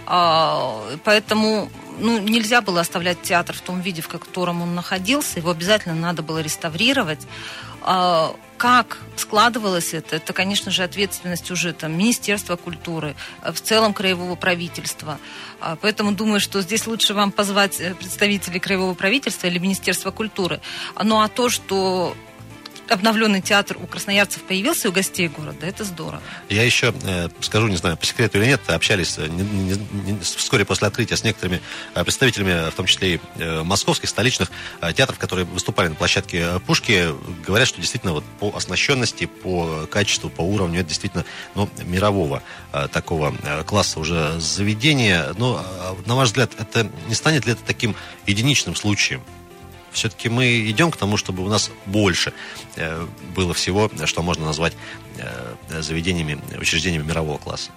А, 0.07 0.81
Поэтому 1.03 1.69
ну, 1.99 2.19
нельзя 2.19 2.61
было 2.61 2.81
оставлять 2.81 3.23
театр 3.23 3.55
в 3.57 3.61
том 3.61 3.81
виде, 3.81 4.03
в 4.03 4.09
котором 4.09 4.63
он 4.63 4.75
находился. 4.75 5.39
Его 5.39 5.51
обязательно 5.51 5.95
надо 5.95 6.23
было 6.23 6.39
реставрировать. 6.39 7.27
А, 7.83 8.35
Как 8.57 8.99
складывалось 9.17 9.95
это? 9.95 10.17
Это, 10.17 10.33
конечно 10.33 10.71
же, 10.71 10.83
ответственность 10.83 11.51
уже 11.51 11.73
там, 11.73 11.93
Министерства 11.93 12.57
культуры, 12.57 13.15
э, 13.43 13.53
в 13.53 13.61
целом 13.61 13.93
краевого 13.93 14.35
правительства. 14.35 15.19
А, 15.61 15.77
Поэтому 15.77 16.13
думаю, 16.13 16.41
что 16.41 16.63
здесь 16.63 16.87
лучше 16.87 17.15
вам 17.15 17.31
позвать 17.33 17.81
э, 17.81 17.95
представителей 17.95 18.61
краевого 18.61 18.95
правительства 18.95 19.47
или 19.47 19.59
Министерства 19.59 20.11
культуры. 20.11 20.61
Ну 21.03 21.21
а 21.21 21.29
то, 21.29 21.49
что 21.49 22.17
обновленный 22.89 23.41
театр 23.41 23.77
у 23.83 23.87
красноярцев 23.87 24.43
появился, 24.43 24.89
у 24.89 24.93
гостей 24.93 25.29
города, 25.29 25.67
это 25.67 25.85
здорово. 25.85 26.23
Я 26.49 26.63
еще 26.63 26.95
э, 27.05 27.29
скажу, 27.41 27.69
не 27.69 27.77
знаю, 27.77 27.97
по 27.97 28.07
секрету 28.07 28.39
или 28.39 28.47
нет, 28.47 28.61
общались 28.69 29.19
э, 29.19 29.27
не- 29.29 29.43
не- 29.43 30.13
не- 30.13 30.19
вскоре 30.21 30.65
после 30.65 30.89
открытия 30.89 31.17
с 31.17 31.25
некоторыми 31.25 31.61
э, 31.95 32.05
представителями, 32.05 32.71
в 32.71 32.75
том 32.75 32.87
числе 32.87 33.15
и 33.15 33.21
э, 33.37 33.63
московских, 33.63 34.09
столичных 34.09 34.51
э, 34.81 34.93
театров, 34.93 35.19
которые 35.19 35.45
выступали 35.47 35.89
на 35.89 35.95
площадке 35.95 36.39
э, 36.43 36.61
Пушки, 36.61 37.09
говорят, 37.47 37.69
что 37.69 37.81
действительно 37.81 38.13
вот 38.13 38.25
по 38.41 38.55
оснащенности, 38.57 39.27
по 39.27 39.87
качеству, 39.91 40.31
по 40.31 40.43
уровню, 40.43 40.81
это 40.81 40.89
действительно 40.89 41.25
ну, 41.55 41.69
мирового 41.85 42.43
э, 42.73 42.89
такого 42.93 43.35
э, 43.43 43.65
класса 43.65 44.01
уже 44.01 44.39
заведения. 44.41 45.35
Но, 45.39 45.65
э, 45.65 46.09
на 46.09 46.17
ваш 46.17 46.29
взгляд, 46.29 46.53
это 46.59 46.91
не 47.09 47.15
станет 47.15 47.47
ли 47.47 47.53
это 47.53 47.63
таким 47.67 47.95
единичным 48.27 48.75
случаем? 48.77 49.23
Все-таки 49.93 50.29
мы 50.29 50.71
идем 50.71 50.91
к 50.91 50.97
тому, 50.97 51.17
чтобы 51.17 51.45
у 51.45 51.49
нас 51.49 51.71
больше 51.87 52.33
э, 52.77 53.07
было 53.35 53.55
всего, 53.55 53.91
что 54.05 54.23
можно 54.23 54.47
назвать 54.47 54.75
э, 55.19 55.81
заведениями, 55.81 56.39
учреждениями 56.59 57.05
мирового 57.07 57.39
класса. 57.39 57.71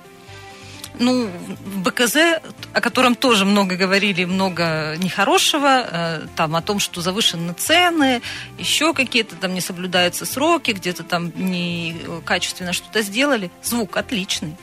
Ну, 1.00 1.30
БКЗ, 1.86 2.42
о 2.74 2.82
котором 2.82 3.16
тоже 3.16 3.46
много 3.46 3.78
говорили, 3.78 4.26
много 4.26 4.98
нехорошего, 4.98 5.88
э, 5.90 6.28
там 6.36 6.56
о 6.58 6.62
том, 6.62 6.80
что 6.80 7.02
завышены 7.02 7.54
цены, 7.54 8.22
еще 8.58 8.94
какие-то 8.94 9.38
там 9.38 9.54
не 9.54 9.62
соблюдаются 9.62 10.26
сроки, 10.26 10.72
где-то 10.72 11.04
там 11.04 11.32
некачественно 11.36 12.74
что-то 12.74 13.02
сделали. 13.02 13.50
Звук 13.64 13.96
отличный. 13.96 14.58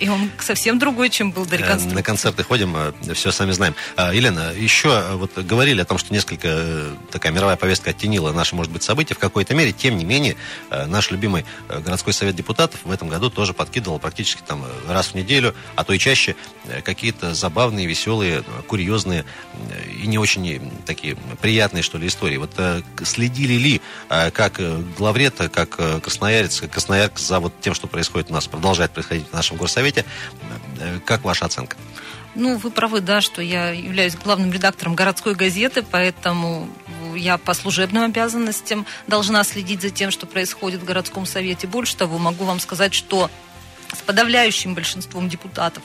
И 0.00 0.08
он 0.08 0.30
совсем 0.38 0.78
другой, 0.78 1.10
чем 1.10 1.30
был 1.30 1.44
до 1.46 1.56
Э, 1.56 1.58
реконструкции. 1.58 1.94
На 1.96 2.02
концерты 2.02 2.42
ходим, 2.42 2.76
все 3.14 3.32
сами 3.32 3.52
знаем. 3.52 3.74
А, 3.96 4.12
Елена, 4.14 4.52
еще 4.56 4.88
э, 4.88 5.14
вот 5.14 5.36
говорили 5.36 5.80
о 5.80 5.84
том, 5.84 5.98
что 5.98 6.12
несколько 6.12 6.48
э, 6.48 6.94
такая 7.10 7.32
мировая 7.32 7.56
повестка 7.56 7.90
оттенила 7.90 8.32
наши, 8.32 8.54
может 8.54 8.72
быть, 8.72 8.82
события 8.82 9.14
в 9.14 9.18
какой-то 9.18 9.54
мере. 9.54 9.72
Тем 9.72 9.96
не 9.96 10.04
менее, 10.04 10.36
э, 10.70 10.86
наш 10.86 11.10
любимый 11.10 11.44
э, 11.68 11.80
городской 11.80 12.12
совет 12.12 12.36
депутатов 12.36 12.80
в 12.84 12.90
этом 12.90 13.08
году 13.08 13.30
тоже 13.30 13.54
подкидывал 13.54 13.98
практически 13.98 14.42
там 14.46 14.64
э, 14.64 14.92
раз 14.92 15.08
в 15.08 15.14
неделю, 15.14 15.54
а 15.74 15.84
то 15.84 15.92
и 15.92 15.98
чаще 15.98 16.36
э, 16.66 16.80
какие-то 16.82 17.34
забавные, 17.34 17.86
веселые, 17.86 18.44
э, 18.46 18.62
курьезные 18.66 19.24
э, 19.70 19.90
и 20.02 20.06
не 20.06 20.18
очень 20.18 20.48
э, 20.48 20.60
такие 20.86 21.16
приятные, 21.40 21.82
что 21.82 21.98
ли, 21.98 22.06
истории. 22.06 22.36
Вот 22.36 22.52
э, 22.58 22.82
следили 23.04 23.54
ли, 23.54 23.80
э, 24.10 24.30
как 24.30 24.60
э, 24.60 24.82
главред, 24.96 25.40
э, 25.40 25.48
как 25.48 25.74
э, 25.78 26.00
красноярец, 26.00 26.60
как 26.60 26.70
красноярец 26.70 27.18
за 27.20 27.40
вот 27.40 27.52
тем, 27.60 27.74
что 27.74 27.86
происходит 27.86 28.30
у 28.30 28.34
нас, 28.34 28.46
продолжает 28.46 28.92
происходить 28.92 29.28
в 29.28 29.32
нашем 29.32 29.56
горсовете, 29.56 29.87
Э, 29.96 31.00
как 31.04 31.24
ваша 31.24 31.46
оценка? 31.46 31.76
Ну, 32.34 32.56
вы 32.56 32.70
правы, 32.70 33.00
да, 33.00 33.20
что 33.20 33.42
я 33.42 33.70
являюсь 33.70 34.14
главным 34.14 34.52
редактором 34.52 34.94
городской 34.94 35.34
газеты, 35.34 35.82
поэтому 35.82 36.68
я 37.16 37.36
по 37.38 37.54
служебным 37.54 38.04
обязанностям 38.04 38.86
должна 39.06 39.42
следить 39.44 39.82
за 39.82 39.90
тем, 39.90 40.10
что 40.10 40.26
происходит 40.26 40.80
в 40.80 40.84
городском 40.84 41.26
совете. 41.26 41.66
Больше 41.66 41.96
того, 41.96 42.18
могу 42.18 42.44
вам 42.44 42.60
сказать, 42.60 42.94
что 42.94 43.30
с 43.92 44.02
подавляющим 44.02 44.74
большинством 44.74 45.28
депутатов 45.28 45.82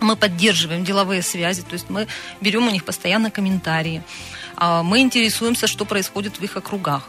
мы 0.00 0.16
поддерживаем 0.16 0.84
деловые 0.84 1.22
связи, 1.22 1.62
то 1.62 1.74
есть 1.74 1.88
мы 1.88 2.06
берем 2.40 2.66
у 2.66 2.70
них 2.70 2.84
постоянно 2.84 3.30
комментарии. 3.30 4.02
А, 4.56 4.82
Мы 4.82 5.00
интересуемся, 5.00 5.66
что 5.66 5.84
происходит 5.84 6.38
в 6.38 6.42
их 6.42 6.56
округах. 6.56 7.08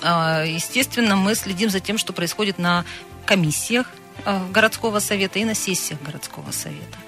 А, 0.00 0.44
Естественно, 0.44 1.16
мы 1.16 1.34
следим 1.34 1.70
за 1.70 1.80
тем, 1.80 1.98
что 1.98 2.12
происходит 2.12 2.58
на 2.58 2.84
комиссиях 3.26 3.86
городского 4.50 5.00
совета 5.00 5.38
и 5.38 5.44
на 5.44 5.54
сессиях 5.54 6.00
городского 6.02 6.50
совета. 6.52 6.98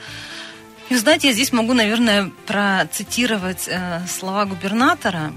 И, 0.90 0.96
знаете, 0.96 1.28
я 1.28 1.32
здесь 1.32 1.52
могу, 1.52 1.72
наверное, 1.72 2.30
процитировать 2.46 3.68
э, 3.68 4.02
слова 4.06 4.44
губернатора. 4.44 5.32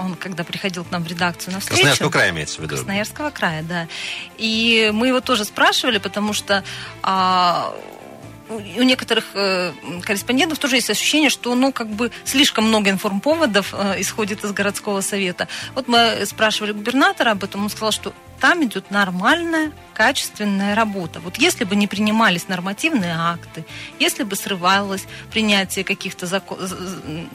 Он, 0.00 0.14
когда 0.16 0.44
приходил 0.44 0.84
к 0.84 0.90
нам 0.90 1.02
в 1.02 1.06
редакцию 1.06 1.54
на 1.54 1.60
встречу... 1.60 1.80
Красноярского 1.80 2.10
края 2.10 2.30
имеется 2.30 2.58
в 2.58 2.64
виду. 2.64 2.76
Красноярского 2.76 3.30
края, 3.30 3.62
да. 3.62 3.88
И 4.36 4.90
мы 4.92 5.08
его 5.08 5.20
тоже 5.20 5.44
спрашивали, 5.46 5.98
потому 5.98 6.34
что 6.34 6.62
у 7.02 8.52
у 8.76 8.82
некоторых 8.82 9.24
э, 9.34 9.72
корреспондентов 10.02 10.58
тоже 10.58 10.76
есть 10.76 10.90
ощущение, 10.90 11.30
что 11.30 11.54
ну 11.54 11.72
как 11.72 11.88
бы 11.88 12.10
слишком 12.24 12.68
много 12.68 12.90
информповодов 12.90 13.72
э, 13.72 14.00
исходит 14.00 14.44
из 14.44 14.52
городского 14.52 15.00
совета. 15.00 15.48
Вот 15.74 15.88
мы 15.88 16.24
спрашивали 16.26 16.72
губернатора 16.72 17.30
об 17.30 17.44
этом, 17.44 17.62
он 17.62 17.70
сказал, 17.70 17.92
что 17.92 18.12
там 18.42 18.64
идет 18.64 18.90
нормальная, 18.90 19.70
качественная 19.94 20.74
работа. 20.74 21.20
Вот 21.20 21.36
если 21.36 21.62
бы 21.62 21.76
не 21.76 21.86
принимались 21.86 22.48
нормативные 22.48 23.14
акты, 23.16 23.64
если 24.00 24.24
бы 24.24 24.34
срывалось 24.34 25.04
принятие 25.30 25.84
каких-то 25.84 26.26
законов, 26.26 26.74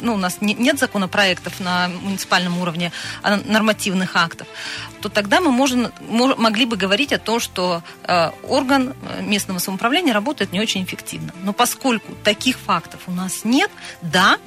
ну, 0.02 0.16
у 0.16 0.18
нас 0.18 0.42
не, 0.42 0.54
нет 0.54 0.78
законопроектов 0.78 1.62
на 1.62 1.88
муниципальном 1.88 2.60
уровне 2.60 2.92
а 3.24 3.38
нормативных 3.38 4.18
актов, 4.18 4.48
то 5.00 5.08
тогда 5.08 5.40
мы 5.40 5.50
можем, 5.50 5.94
мож, 6.10 6.38
могли 6.38 6.66
бы 6.66 6.76
говорить 6.76 7.14
о 7.14 7.20
том, 7.20 7.40
что 7.40 7.84
э, 8.04 8.32
орган 8.44 8.94
э, 9.02 9.22
местного 9.22 9.60
самоуправления 9.60 10.14
работает 10.14 10.52
не 10.52 10.60
очень 10.60 10.84
эффективно. 10.84 11.32
Но 11.42 11.54
поскольку 11.54 12.16
таких 12.26 12.58
фактов 12.58 13.00
у 13.08 13.12
нас 13.14 13.46
нет, 13.46 13.72
да, 14.02 14.40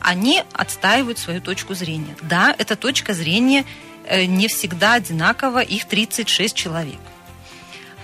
они 0.00 0.42
отстаивают 0.54 1.18
свою 1.18 1.42
точку 1.42 1.74
зрения. 1.74 2.16
Да, 2.22 2.54
эта 2.56 2.74
точка 2.74 3.12
зрения 3.12 3.66
не 4.10 4.48
всегда 4.48 4.94
одинакова, 4.94 5.60
их 5.60 5.86
36 5.86 6.54
человек 6.54 6.98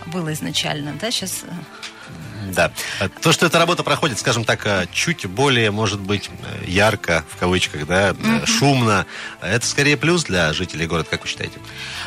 было 0.06 0.32
изначально, 0.32 0.94
да, 1.00 1.11
сейчас... 1.11 1.44
Э, 1.44 2.52
да. 2.52 2.73
То, 3.21 3.32
что 3.32 3.47
эта 3.47 3.59
работа 3.59 3.82
проходит, 3.82 4.18
скажем 4.18 4.44
так, 4.44 4.66
э, 4.66 4.87
чуть 4.92 5.26
более, 5.26 5.71
может 5.71 6.00
быть, 6.00 6.30
ярко, 6.66 7.25
в 7.30 7.37
кавычках, 7.37 7.87
да, 7.87 8.12
угу. 8.12 8.47
шумно, 8.47 9.06
это 9.40 9.64
скорее 9.66 9.97
плюс 9.97 10.25
для 10.25 10.52
жителей 10.52 10.87
города, 10.87 11.09
как 11.09 11.23
вы 11.23 11.28
считаете? 11.28 11.59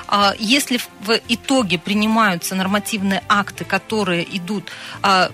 А, 0.08 0.34
если 0.38 0.80
в 1.02 1.20
итоге 1.28 1.80
принимаются 1.80 2.56
нормативные 2.56 3.24
акты, 3.28 3.66
которые 3.66 4.26
идут 4.38 4.72
а, 5.02 5.32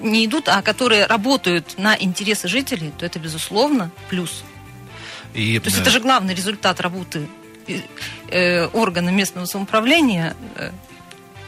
не 0.00 0.26
идут, 0.26 0.48
а 0.48 0.60
которые 0.60 1.06
работают 1.06 1.78
на 1.78 1.96
интересы 1.98 2.48
жителей, 2.48 2.92
то 2.96 3.06
это, 3.06 3.18
безусловно, 3.18 3.90
плюс. 4.10 4.44
И, 5.32 5.58
то 5.58 5.66
есть 5.66 5.80
это 5.80 5.90
же 5.90 6.00
главный 6.00 6.34
результат 6.34 6.80
работы 6.80 7.28
э, 8.28 8.66
органа 8.66 9.10
местного 9.10 9.46
самоуправления 9.46 10.36
э, 10.56 10.70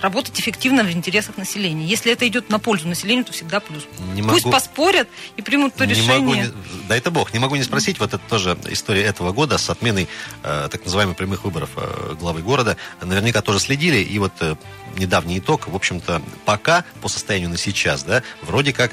работать 0.02 0.38
эффективно 0.38 0.82
в 0.82 0.90
интересах 0.90 1.36
населения. 1.38 1.86
Если 1.86 2.12
это 2.12 2.26
идет 2.26 2.50
на 2.50 2.58
пользу 2.58 2.88
населению, 2.88 3.24
то 3.24 3.32
всегда 3.32 3.60
плюс. 3.60 3.84
Не 4.14 4.22
Пусть 4.22 4.44
могу... 4.44 4.56
поспорят 4.56 5.08
и 5.36 5.42
примут 5.42 5.74
то 5.74 5.86
не 5.86 5.94
решение. 5.94 6.18
Могу 6.18 6.34
не... 6.34 6.46
Да 6.88 6.96
это 6.96 7.10
бог. 7.10 7.32
Не 7.32 7.38
могу 7.38 7.56
не 7.56 7.62
спросить, 7.62 8.00
вот 8.00 8.12
это 8.12 8.22
тоже 8.28 8.58
история 8.68 9.02
этого 9.02 9.32
года 9.32 9.58
с 9.58 9.70
отменой 9.70 10.08
э, 10.42 10.68
так 10.70 10.84
называемых 10.84 11.16
прямых 11.16 11.44
выборов 11.44 11.70
э, 11.76 12.14
главы 12.18 12.42
города. 12.42 12.76
Наверняка 13.00 13.40
тоже 13.40 13.60
следили. 13.60 13.98
И 13.98 14.18
вот 14.18 14.32
э, 14.40 14.56
недавний 14.96 15.38
итог, 15.38 15.68
в 15.68 15.74
общем-то, 15.74 16.20
пока 16.44 16.84
по 17.00 17.08
состоянию 17.08 17.48
на 17.48 17.56
сейчас, 17.56 18.02
да, 18.02 18.22
вроде 18.42 18.72
как 18.72 18.90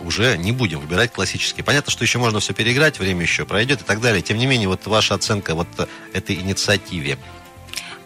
уже 0.00 0.36
не 0.36 0.52
будем 0.52 0.80
выбирать 0.80 1.12
классические. 1.12 1.64
Понятно, 1.64 1.90
что 1.92 2.04
еще 2.04 2.18
можно 2.18 2.40
все 2.40 2.52
переиграть, 2.52 2.98
время 2.98 3.22
еще 3.22 3.44
пройдет 3.44 3.82
и 3.82 3.84
так 3.84 4.00
далее. 4.00 4.22
Тем 4.22 4.38
не 4.38 4.46
менее, 4.46 4.68
вот 4.68 4.86
ваша 4.86 5.14
оценка 5.14 5.54
вот 5.54 5.68
этой 6.12 6.36
инициативе, 6.36 7.18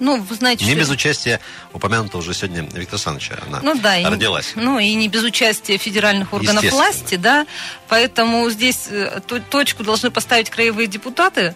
ну, 0.01 0.21
вы 0.21 0.35
знаете, 0.35 0.65
не 0.65 0.73
что... 0.73 0.81
без 0.81 0.91
участия 0.91 1.41
упомянутого 1.73 2.21
уже 2.21 2.35
сегодня 2.35 2.63
Виктора 2.63 2.95
Александровича 2.95 3.39
она 3.47 3.61
ну, 3.63 3.79
да, 3.79 3.97
родилась. 4.11 4.53
И, 4.57 4.61
ну, 4.61 4.79
и 4.79 4.93
не 4.95 5.09
без 5.09 5.23
участия 5.23 5.79
федеральных 5.79 6.33
органов 6.33 6.65
власти, 6.71 7.15
да. 7.15 7.47
Поэтому 7.89 8.51
здесь 8.51 8.89
э, 8.91 9.21
точку 9.49 9.85
должны 9.85 10.11
поставить 10.11 10.51
краевые 10.51 10.89
депутаты, 10.89 11.55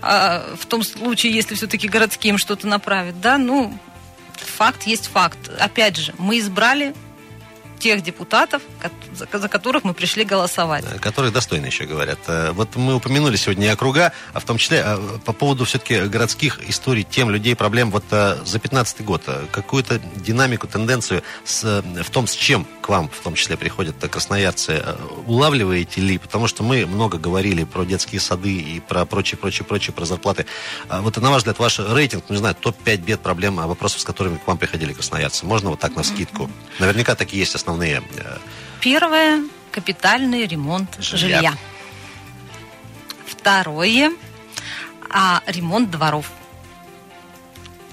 а, 0.00 0.54
в 0.56 0.66
том 0.66 0.82
случае, 0.82 1.32
если 1.32 1.54
все-таки 1.54 1.88
городским 1.88 2.38
что-то 2.38 2.66
направят, 2.66 3.20
да. 3.20 3.38
Ну, 3.38 3.76
факт 4.36 4.84
есть 4.84 5.08
факт. 5.08 5.50
Опять 5.58 5.96
же, 5.96 6.14
мы 6.18 6.38
избрали 6.38 6.94
тех 7.78 8.02
депутатов, 8.02 8.62
за 9.14 9.48
которых 9.48 9.84
мы 9.84 9.94
пришли 9.94 10.24
голосовать. 10.24 10.84
Э, 10.84 10.98
которые 10.98 11.32
достойны 11.32 11.66
еще 11.66 11.84
говорят. 11.84 12.18
Э, 12.26 12.50
вот 12.52 12.76
мы 12.76 12.94
упомянули 12.94 13.36
сегодня 13.36 13.68
и 13.68 13.70
округа, 13.70 14.12
а 14.32 14.40
в 14.40 14.44
том 14.44 14.58
числе 14.58 14.82
э, 14.84 15.18
по 15.24 15.32
поводу 15.32 15.64
все-таки 15.64 16.00
городских 16.02 16.58
историй, 16.68 17.04
тем 17.04 17.30
людей, 17.30 17.54
проблем. 17.54 17.90
Вот 17.90 18.04
за 18.10 18.58
15 18.58 19.04
год 19.04 19.22
какую-то 19.50 20.00
динамику, 20.16 20.66
тенденцию 20.66 21.22
с, 21.44 21.82
в 21.82 22.10
том, 22.10 22.26
с 22.26 22.32
чем 22.32 22.66
к 22.82 22.88
вам 22.88 23.08
в 23.08 23.22
том 23.22 23.34
числе 23.34 23.56
приходят 23.56 23.96
красноярцы, 23.96 24.82
улавливаете 25.26 26.00
ли? 26.00 26.18
Потому 26.18 26.46
что 26.46 26.62
мы 26.62 26.86
много 26.86 27.18
говорили 27.18 27.64
про 27.64 27.84
детские 27.84 28.20
сады 28.20 28.54
и 28.54 28.80
про 28.80 29.04
прочее, 29.04 29.38
прочее, 29.38 29.64
прочее, 29.64 29.94
про 29.94 30.04
зарплаты. 30.04 30.46
А 30.88 31.00
вот 31.00 31.16
на 31.16 31.30
ваш 31.30 31.38
взгляд, 31.38 31.58
ваш 31.58 31.78
рейтинг, 31.78 32.24
ну, 32.28 32.34
не 32.34 32.38
знаю, 32.38 32.54
топ-5 32.54 32.96
бед, 32.98 33.20
проблем, 33.20 33.56
вопросов, 33.56 34.00
с 34.00 34.04
которыми 34.04 34.38
к 34.38 34.46
вам 34.46 34.58
приходили 34.58 34.92
красноярцы. 34.92 35.46
Можно 35.46 35.70
вот 35.70 35.80
так 35.80 35.94
на 35.96 36.02
скидку? 36.02 36.50
Наверняка 36.78 37.14
такие 37.14 37.40
есть 37.40 37.54
основные 37.54 37.67
основные? 37.68 38.02
Э, 38.16 38.38
Первое– 38.80 39.44
капитальный 39.70 40.46
ремонт 40.46 40.96
жилья. 40.98 41.36
жилья. 41.36 41.54
Второе– 43.26 44.12
а, 45.10 45.42
ремонт 45.46 45.90
дворов. 45.90 46.30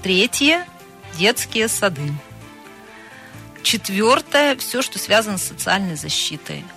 Третье– 0.02 0.66
детские 1.18 1.68
сады. 1.68 2.12
Четвертое– 3.62 4.56
все, 4.58 4.80
что 4.82 4.98
связано 4.98 5.38
с 5.38 5.44
социальной 5.44 5.96
защитой– 5.96 6.64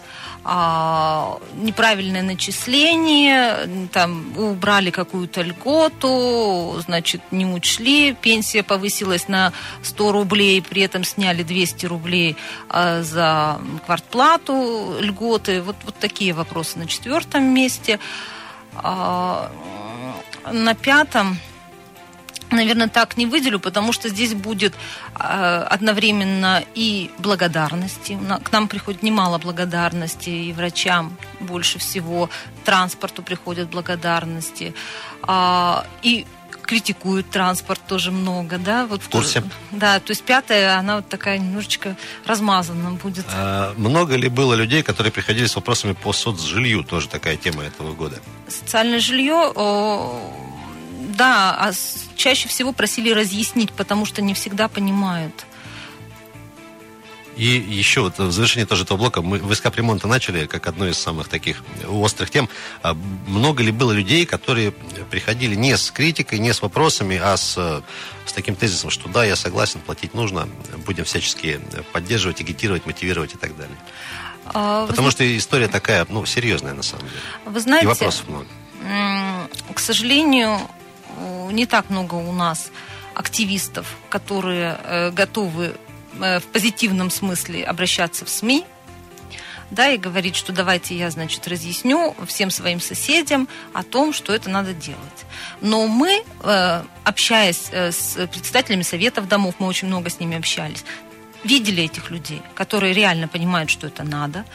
а, 0.51 1.38
неправильное 1.58 2.24
начисление, 2.24 3.70
там 3.91 4.36
убрали 4.36 4.89
какую-то 4.89 5.44
льготу, 5.44 6.82
значит, 6.84 7.22
не 7.29 7.46
учли, 7.46 8.15
пенсия 8.15 8.63
повысилась 8.63 9.27
на 9.27 9.53
100 9.84 10.12
рублей, 10.12 10.63
при 10.63 10.82
этом 10.82 11.03
сняли 11.03 11.44
200 11.44 11.86
рублей 11.86 12.36
а, 12.68 13.03
за 13.03 13.62
квартплату, 13.86 14.96
льготы. 15.00 15.62
Вот, 15.62 15.76
вот 15.86 15.93
такие 16.00 16.34
вопросы 16.34 16.80
на 16.80 16.88
четвертом 16.88 17.43
месте. 17.43 18.00
А, 18.73 19.52
на 20.52 20.73
пятом 20.73 21.38
наверное, 22.51 22.88
так 22.88 23.17
не 23.17 23.25
выделю, 23.25 23.59
потому 23.59 23.93
что 23.93 24.09
здесь 24.09 24.33
будет 24.33 24.73
э, 25.15 25.67
одновременно 25.69 26.63
и 26.75 27.12
благодарности. 27.17 28.17
К 28.43 28.51
нам 28.51 28.67
приходит 28.67 29.03
немало 29.03 29.38
благодарности, 29.38 30.29
и 30.29 30.53
врачам 30.53 31.17
больше 31.39 31.79
всего, 31.79 32.29
транспорту 32.65 33.21
приходят 33.23 33.69
благодарности, 33.69 34.73
э, 35.27 35.75
и 36.03 36.25
критикуют 36.69 37.31
транспорт 37.31 37.81
тоже 37.88 38.12
много, 38.12 38.59
да? 38.59 38.85
Вот 38.85 39.01
в 39.01 39.09
курсе. 39.09 39.43
Да, 39.71 39.99
то 39.99 40.12
есть 40.12 40.21
пятая, 40.21 40.77
она 40.77 40.97
вот 40.97 41.09
такая 41.09 41.39
немножечко 41.39 41.95
размазана 42.27 42.91
будет. 42.91 43.25
А, 43.33 43.73
много 43.75 44.15
ли 44.15 44.29
было 44.29 44.53
людей, 44.53 44.83
которые 44.83 45.12
приходили 45.12 45.47
с 45.47 45.55
вопросами 45.55 45.93
по 45.93 46.13
соцжилью, 46.13 46.83
тоже 46.83 47.07
такая 47.09 47.38
тема 47.38 47.63
этого 47.63 47.95
года? 47.95 48.19
Социальное 48.47 48.99
жилье, 48.99 49.51
да, 51.19 51.55
а 51.60 51.71
чаще 52.15 52.47
всего 52.47 52.71
просили 52.71 53.12
разъяснить, 53.12 53.71
потому 53.73 54.05
что 54.05 54.21
не 54.21 54.34
всегда 54.34 54.69
понимают. 54.69 55.45
И 57.36 57.45
еще 57.45 58.01
вот 58.01 58.17
в 58.17 58.32
завершении 58.32 58.65
тоже 58.65 58.84
этого 58.84 58.97
блока 58.97 59.21
мы 59.21 59.38
в 59.38 59.62
капремонта 59.62 60.08
начали, 60.08 60.45
как 60.45 60.67
одну 60.67 60.88
из 60.88 60.97
самых 60.97 61.29
таких 61.29 61.63
острых 61.88 62.29
тем. 62.29 62.49
А 62.84 62.93
много 63.27 63.63
ли 63.63 63.71
было 63.71 63.93
людей, 63.93 64.25
которые 64.25 64.71
приходили 65.10 65.55
не 65.55 65.77
с 65.77 65.91
критикой, 65.91 66.39
не 66.39 66.53
с 66.53 66.62
вопросами, 66.62 67.17
а 67.21 67.38
с, 67.38 67.53
с 68.25 68.34
таким 68.34 68.55
тезисом, 68.55 68.89
что 68.89 69.08
да, 69.08 69.23
я 69.23 69.38
согласен, 69.38 69.79
платить 69.79 70.13
нужно, 70.13 70.49
будем 70.86 71.05
всячески 71.05 71.62
поддерживать, 71.93 72.41
агитировать, 72.41 72.86
мотивировать 72.86 73.34
и 73.34 73.38
так 73.38 73.55
далее. 73.55 73.77
А, 74.45 74.86
Потому 74.88 75.08
вы... 75.08 75.12
что 75.12 75.38
история 75.38 75.67
такая, 75.69 76.05
ну, 76.10 76.25
серьезная 76.25 76.73
на 76.73 76.84
самом 76.84 77.05
деле. 77.08 77.21
Вы 77.45 77.60
знаете, 77.62 77.86
и 77.86 77.88
вопросов 77.88 78.27
много. 78.27 78.47
К 79.73 79.79
сожалению, 79.79 80.60
не 81.51 81.65
так 81.65 81.89
много 81.89 82.15
у 82.15 82.32
нас 82.32 82.71
активистов, 83.19 83.97
которые 84.10 84.79
э, 84.82 85.12
готовы 85.12 85.75
э, 86.19 86.39
в 86.39 86.43
позитивном 86.45 87.10
смысле 87.10 87.65
обращаться 87.65 88.23
в 88.25 88.29
СМИ, 88.29 88.63
да, 89.71 89.89
и 89.89 89.97
говорить, 89.97 90.36
что 90.36 90.51
давайте 90.51 90.97
я, 90.97 91.12
значит, 91.12 91.47
разъясню 91.47 92.15
всем 92.25 92.49
своим 92.49 92.79
соседям 92.79 93.47
о 93.73 93.84
том, 93.84 94.13
что 94.13 94.34
это 94.34 94.49
надо 94.49 94.73
делать. 94.73 95.25
Но 95.62 95.88
мы, 95.88 96.23
э, 96.43 96.84
общаясь 97.03 97.69
с 97.71 98.27
председателями 98.27 98.84
советов 98.84 99.27
домов, 99.27 99.55
мы 99.60 99.67
очень 99.67 99.89
много 99.89 100.10
с 100.10 100.19
ними 100.19 100.38
общались, 100.38 100.86
видели 101.43 101.84
этих 101.84 102.12
людей, 102.12 102.41
которые 102.55 102.93
реально 102.93 103.27
понимают, 103.27 103.69
что 103.69 103.88
это 103.88 104.03
надо. 104.03 104.45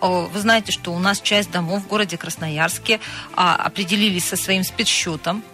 Вы 0.00 0.40
знаете, 0.40 0.72
что 0.72 0.92
у 0.92 0.98
нас 0.98 1.20
часть 1.20 1.50
домов 1.50 1.82
в 1.82 1.88
городе 1.88 2.16
Красноярске 2.16 2.98
а, 3.34 3.54
определились 3.54 4.24
со 4.24 4.36
своим 4.36 4.64
спецсчетом, 4.64 5.44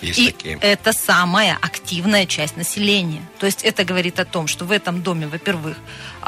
есть 0.00 0.18
и 0.18 0.32
такие. 0.32 0.58
это 0.60 0.92
самая 0.92 1.58
активная 1.60 2.26
часть 2.26 2.56
населения. 2.56 3.22
То 3.38 3.46
есть 3.46 3.62
это 3.64 3.84
говорит 3.84 4.20
о 4.20 4.24
том, 4.24 4.46
что 4.46 4.64
в 4.64 4.72
этом 4.72 5.02
доме, 5.02 5.26
во-первых, 5.26 5.76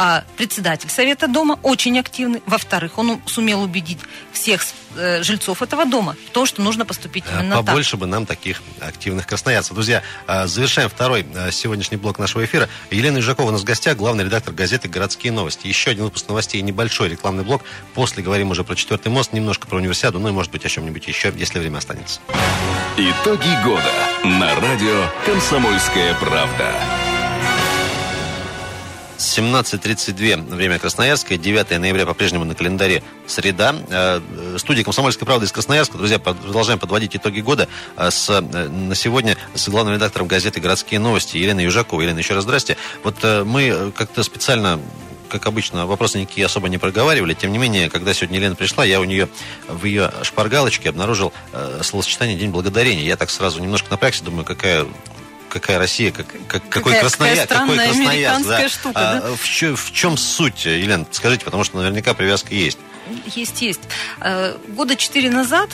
а, 0.00 0.22
председатель 0.37 0.88
совета 0.88 1.26
дома 1.26 1.58
очень 1.64 1.98
активный, 1.98 2.40
во-вторых, 2.46 2.98
он 2.98 3.20
сумел 3.26 3.62
убедить 3.62 3.98
всех 4.32 4.64
э, 4.96 5.24
жильцов 5.24 5.61
этого 5.61 5.84
дома 5.87 6.14
в 6.28 6.30
том, 6.30 6.46
что 6.46 6.62
нужно 6.62 6.87
поступить 6.87 7.24
э, 7.28 7.40
именно 7.40 7.56
Побольше 7.56 7.92
так. 7.92 8.00
бы 8.00 8.06
нам 8.06 8.24
таких 8.24 8.62
активных 8.80 9.26
красноярцев. 9.26 9.74
Друзья, 9.74 10.04
э, 10.28 10.46
завершаем 10.46 10.88
второй 10.88 11.26
сегодняшний 11.50 11.96
блок 11.96 12.20
нашего 12.20 12.44
эфира. 12.44 12.68
Елена 12.92 13.18
Ижакова 13.18 13.48
у 13.48 13.50
нас 13.50 13.62
в 13.62 13.64
гостях, 13.64 13.96
главный 13.96 14.22
редактор 14.22 14.54
газеты 14.54 14.88
«Городские 14.88 15.32
новости». 15.32 15.66
Еще 15.66 15.90
один 15.90 16.04
выпуск 16.04 16.28
новостей, 16.28 16.62
небольшой 16.62 17.08
рекламный 17.08 17.42
блок. 17.42 17.64
После 17.94 18.22
говорим 18.22 18.52
уже 18.52 18.62
про 18.62 18.76
четвертый 18.76 19.08
мост, 19.08 19.32
немножко 19.32 19.66
про 19.66 19.78
универсиаду, 19.78 20.20
ну 20.20 20.28
и, 20.28 20.32
может 20.32 20.52
быть, 20.52 20.64
о 20.64 20.68
чем-нибудь 20.68 21.08
еще, 21.08 21.34
если 21.37 21.58
время 21.58 21.78
останется. 21.78 22.20
Итоги 22.96 23.64
года» 23.64 23.92
на 24.22 24.54
радио 24.61 25.11
«Комсомольская 25.26 26.14
правда». 26.14 26.72
17.32, 29.18 30.54
время 30.54 30.78
Красноярска, 30.78 31.37
9 31.37 31.78
ноября 31.81 32.07
по-прежнему 32.07 32.44
на 32.44 32.54
календаре 32.54 33.02
среда. 33.26 33.74
Э, 33.90 34.20
студия 34.59 34.85
«Комсомольская 34.85 35.26
правда» 35.26 35.44
из 35.44 35.50
Красноярска. 35.50 35.98
Друзья, 35.98 36.20
продолжаем 36.20 36.78
подводить 36.78 37.16
итоги 37.16 37.40
года 37.40 37.68
э, 37.96 38.11
с, 38.11 38.31
э, 38.31 38.40
на 38.40 38.94
сегодня 38.94 39.37
с 39.54 39.68
главным 39.68 39.94
редактором 39.96 40.28
газеты 40.28 40.61
«Городские 40.61 41.00
новости» 41.00 41.37
Еленой 41.37 41.64
Южаковой. 41.64 42.04
Елена, 42.04 42.18
еще 42.18 42.35
раз 42.35 42.44
здрасте. 42.44 42.76
Вот 43.02 43.16
мы 43.44 43.92
как-то 43.96 44.22
специально 44.22 44.81
как 45.28 45.46
обычно, 45.46 45.87
вопросы 45.87 46.18
никакие 46.18 46.46
особо 46.46 46.68
не 46.68 46.78
проговаривали. 46.78 47.35
Тем 47.35 47.52
не 47.52 47.59
менее, 47.59 47.90
когда 47.90 48.14
сегодня 48.14 48.38
Елена 48.38 48.54
пришла, 48.54 48.85
я 48.85 49.00
у 49.00 49.04
нее 49.04 49.28
в 49.68 49.85
ее 49.85 50.11
шпаргалочке 50.22 50.88
обнаружил 50.88 51.33
э, 51.52 51.81
словосочетание 51.83 52.38
«День 52.38 52.50
благодарения». 52.50 53.04
Я 53.04 53.16
так 53.16 53.31
сразу 53.31 53.61
немножко 53.61 53.90
напрягся, 53.90 54.24
думаю, 54.24 54.44
какая 54.44 54.87
какая 55.48 55.78
Россия, 55.78 56.12
как, 56.12 56.26
как, 56.46 56.68
какой 56.68 56.92
какая, 56.92 57.00
Красноярск, 57.00 57.48
какая 57.48 57.61
какой 57.66 57.84
Красноярск. 57.84 58.48
Да. 58.48 58.68
Штука, 58.68 58.92
а, 58.94 59.20
да? 59.20 59.37
в, 59.37 59.44
чем, 59.44 59.76
в 59.76 59.92
чем 59.92 60.16
суть, 60.16 60.64
Елена, 60.64 61.06
скажите, 61.11 61.44
потому 61.44 61.64
что 61.64 61.78
наверняка 61.78 62.14
привязка 62.14 62.54
есть. 62.54 62.78
Есть, 63.26 63.62
есть. 63.62 63.80
Э, 64.20 64.56
года 64.68 64.96
четыре 64.96 65.30
назад, 65.30 65.70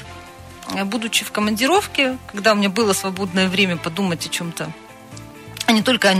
э, 0.74 0.84
будучи 0.84 1.24
в 1.24 1.32
командировке, 1.32 2.18
когда 2.30 2.52
у 2.52 2.56
меня 2.56 2.68
было 2.68 2.92
свободное 2.92 3.48
время 3.48 3.76
подумать 3.76 4.26
о 4.26 4.28
чем-то 4.28 4.72
а 5.66 5.72
не 5.72 5.82
только 5.82 6.10
о 6.10 6.16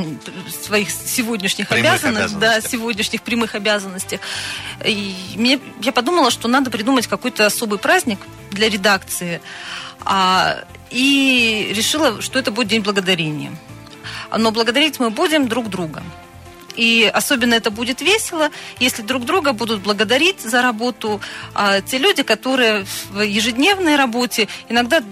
своих 0.51 0.91
сегодняшних 0.91 1.71
обязанностях, 1.71 2.39
да, 2.39 2.61
сегодняшних 2.61 3.23
прямых 3.23 3.55
обязанностях. 3.55 4.21
И 4.83 5.15
мне, 5.37 5.61
я 5.83 5.93
подумала, 5.93 6.31
что 6.31 6.49
надо 6.49 6.71
придумать 6.71 7.07
какой-то 7.07 7.45
особый 7.45 7.79
праздник 7.79 8.19
для 8.51 8.71
редакции. 8.71 9.43
А, 10.01 10.65
и 10.91 11.73
решила, 11.75 12.21
что 12.23 12.39
это 12.39 12.51
будет 12.51 12.69
День 12.69 12.83
Благодарения. 12.83 13.53
Но 14.37 14.51
благодарить 14.51 15.01
мы 15.01 15.11
будем 15.11 15.49
друг 15.49 15.69
друга. 15.69 16.03
И 16.77 17.11
особенно 17.13 17.55
это 17.55 17.71
будет 17.71 18.01
весело, 18.01 18.51
если 18.81 19.03
друг 19.03 19.25
друга 19.25 19.53
будут 19.53 19.83
благодарить 19.83 20.41
за 20.41 20.61
работу 20.61 21.21
а, 21.55 21.81
те 21.81 21.99
люди, 21.99 22.23
которые 22.23 22.85
в 23.11 23.21
ежедневной 23.21 23.97
работе 23.97 24.49
иногда 24.69 25.03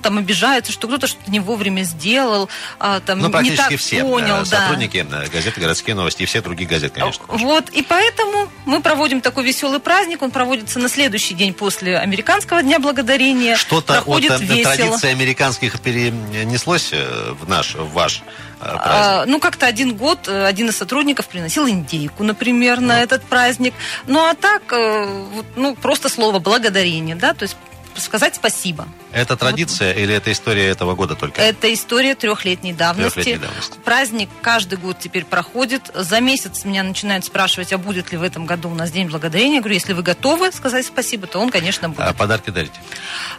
там 0.00 0.18
обижаются, 0.18 0.72
что 0.72 0.88
кто-то 0.88 1.06
что-то 1.06 1.30
не 1.30 1.40
вовремя 1.40 1.82
сделал, 1.82 2.48
а, 2.78 3.00
там 3.00 3.18
ну, 3.20 3.40
не 3.40 3.52
так 3.52 3.74
все 3.76 4.02
понял. 4.02 4.42
Э, 4.42 4.44
сотрудники 4.44 5.06
да. 5.08 5.24
газеты 5.32 5.60
«Городские 5.60 5.94
новости» 5.94 6.22
и 6.22 6.26
все 6.26 6.40
другие 6.40 6.68
газеты, 6.68 7.00
конечно. 7.00 7.24
Вот, 7.28 7.68
и 7.70 7.82
поэтому 7.82 8.48
мы 8.66 8.80
проводим 8.80 9.20
такой 9.20 9.44
веселый 9.44 9.80
праздник. 9.80 10.22
Он 10.22 10.30
проводится 10.30 10.78
на 10.78 10.88
следующий 10.88 11.34
день 11.34 11.54
после 11.54 11.98
Американского 11.98 12.62
Дня 12.62 12.78
Благодарения. 12.78 13.56
Что-то 13.56 14.00
от 14.00 14.24
э, 14.24 14.38
весело. 14.38 14.74
традиции 14.74 15.10
американских 15.10 15.80
перенеслось 15.80 16.90
э, 16.92 17.32
в 17.32 17.48
наш, 17.48 17.74
в 17.74 17.92
ваш 17.92 18.22
а, 18.62 19.24
ну, 19.26 19.40
как-то 19.40 19.66
один 19.66 19.96
год 19.96 20.28
один 20.28 20.68
из 20.68 20.76
сотрудников 20.76 21.28
приносил 21.28 21.66
индейку, 21.66 22.24
например, 22.24 22.80
на 22.80 22.96
ну. 22.96 23.02
этот 23.02 23.24
праздник. 23.24 23.72
Ну, 24.06 24.20
а 24.20 24.34
так, 24.34 24.62
ну, 25.56 25.74
просто 25.76 26.10
слово 26.10 26.40
благодарение, 26.40 27.16
да, 27.16 27.32
то 27.32 27.44
есть 27.44 27.56
сказать 27.96 28.36
спасибо. 28.36 28.88
Это 29.12 29.36
традиция 29.36 29.92
вот. 29.92 30.00
или 30.00 30.14
это 30.14 30.30
история 30.32 30.68
этого 30.68 30.94
года 30.94 31.14
только? 31.14 31.40
Это 31.40 31.72
история 31.72 32.14
трехлетней 32.14 32.72
давности. 32.72 33.14
Трехлетней 33.14 33.48
давности. 33.48 33.78
Праздник 33.84 34.28
каждый 34.42 34.78
год 34.78 34.98
теперь 34.98 35.24
проходит. 35.24 35.90
За 35.94 36.20
месяц 36.20 36.64
меня 36.64 36.82
начинают 36.82 37.24
спрашивать, 37.24 37.72
а 37.72 37.78
будет 37.78 38.12
ли 38.12 38.18
в 38.18 38.22
этом 38.22 38.46
году 38.46 38.70
у 38.70 38.74
нас 38.74 38.90
День 38.90 39.08
Благодарения. 39.08 39.56
Я 39.56 39.60
говорю, 39.60 39.74
если 39.74 39.92
вы 39.92 40.02
готовы 40.02 40.52
сказать 40.52 40.86
спасибо, 40.86 41.26
то 41.26 41.40
он, 41.40 41.50
конечно, 41.50 41.88
будет. 41.88 42.00
А 42.00 42.12
подарки 42.12 42.50
дарите? 42.50 42.80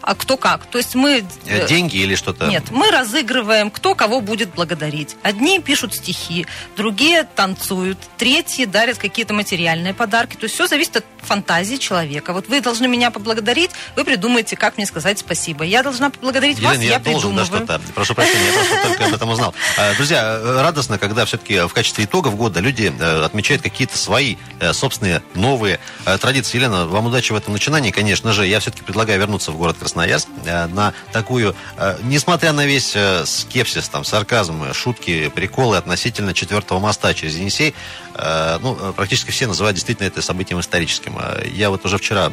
А 0.02 0.16
кто 0.16 0.38
как? 0.38 0.66
То 0.66 0.78
есть 0.78 0.96
мы... 0.96 1.24
Э, 1.46 1.68
деньги 1.68 1.98
или 1.98 2.16
что-то? 2.16 2.48
Нет, 2.48 2.72
мы 2.72 2.92
разыгрываем, 2.92 3.72
кто 3.72 3.96
кого 3.96 4.22
будет 4.22 4.54
благодарить. 4.54 5.16
Одни 5.24 5.60
пишут 5.60 5.94
стихи, 5.96 6.46
другие 6.76 7.24
танцуют, 7.24 7.98
третьи 8.18 8.66
дарят 8.66 8.98
какие-то 8.98 9.34
материальные 9.34 9.94
подарки. 9.94 10.36
То 10.36 10.44
есть 10.44 10.56
все 10.56 10.68
зависит 10.68 10.98
от 10.98 11.06
фантазии 11.20 11.76
человека. 11.76 12.34
Вот 12.34 12.48
вы 12.50 12.62
должны 12.62 12.88
меня 12.88 13.12
поблагодарить, 13.12 13.72
вы 13.96 14.04
придумаете, 14.04 14.41
как 14.56 14.78
мне 14.78 14.86
сказать 14.86 15.20
спасибо. 15.20 15.64
Я 15.64 15.84
должна 15.84 16.10
поблагодарить 16.10 16.58
Елена, 16.58 16.74
вас, 16.76 16.84
я, 16.84 16.92
я 16.94 17.00
должен, 17.00 17.36
да, 17.36 17.46
что-то. 17.46 17.82
Прошу 17.96 18.16
прощения, 18.16 18.46
я 18.46 18.54
просто 18.54 18.88
только 18.88 19.06
об 19.06 19.14
этом 19.14 19.30
узнал. 19.30 19.54
А, 19.78 19.94
друзья, 19.96 20.40
радостно, 20.44 20.98
когда 20.98 21.26
все-таки 21.26 21.60
в 21.62 21.74
качестве 21.74 22.06
итогов 22.06 22.36
года 22.36 22.60
люди 22.60 22.94
э, 22.98 23.24
отмечают 23.24 23.62
какие-то 23.62 23.98
свои 23.98 24.38
э, 24.60 24.74
собственные 24.74 25.22
новые 25.36 25.80
э, 26.06 26.18
традиции. 26.18 26.58
Елена, 26.58 26.86
вам 26.88 27.08
удачи 27.08 27.32
в 27.32 27.36
этом 27.36 27.54
начинании, 27.54 27.92
конечно 27.92 28.34
же. 28.34 28.46
Я 28.46 28.60
все-таки 28.60 28.84
предлагаю 28.84 29.20
вернуться 29.20 29.52
в 29.52 29.58
город 29.58 29.78
Красноярск 29.80 30.28
на 30.44 30.94
такую, 31.12 31.56
несмотря 32.04 32.54
на 32.54 32.66
весь 32.66 32.96
скепсис, 33.26 33.88
там, 33.90 34.04
сарказм, 34.04 34.74
шутки, 34.74 35.30
приколы 35.30 35.78
относительно 35.78 36.34
четвертого 36.34 36.80
моста 36.80 37.14
через 37.14 37.36
Енисей, 37.36 37.74
ну, 38.14 38.94
практически 38.94 39.32
все 39.32 39.48
называют 39.48 39.76
действительно 39.76 40.08
это 40.08 40.22
событием 40.22 40.60
историческим. 40.60 41.18
Я 41.54 41.70
вот 41.70 41.86
уже 41.86 41.98
вчера 41.98 42.32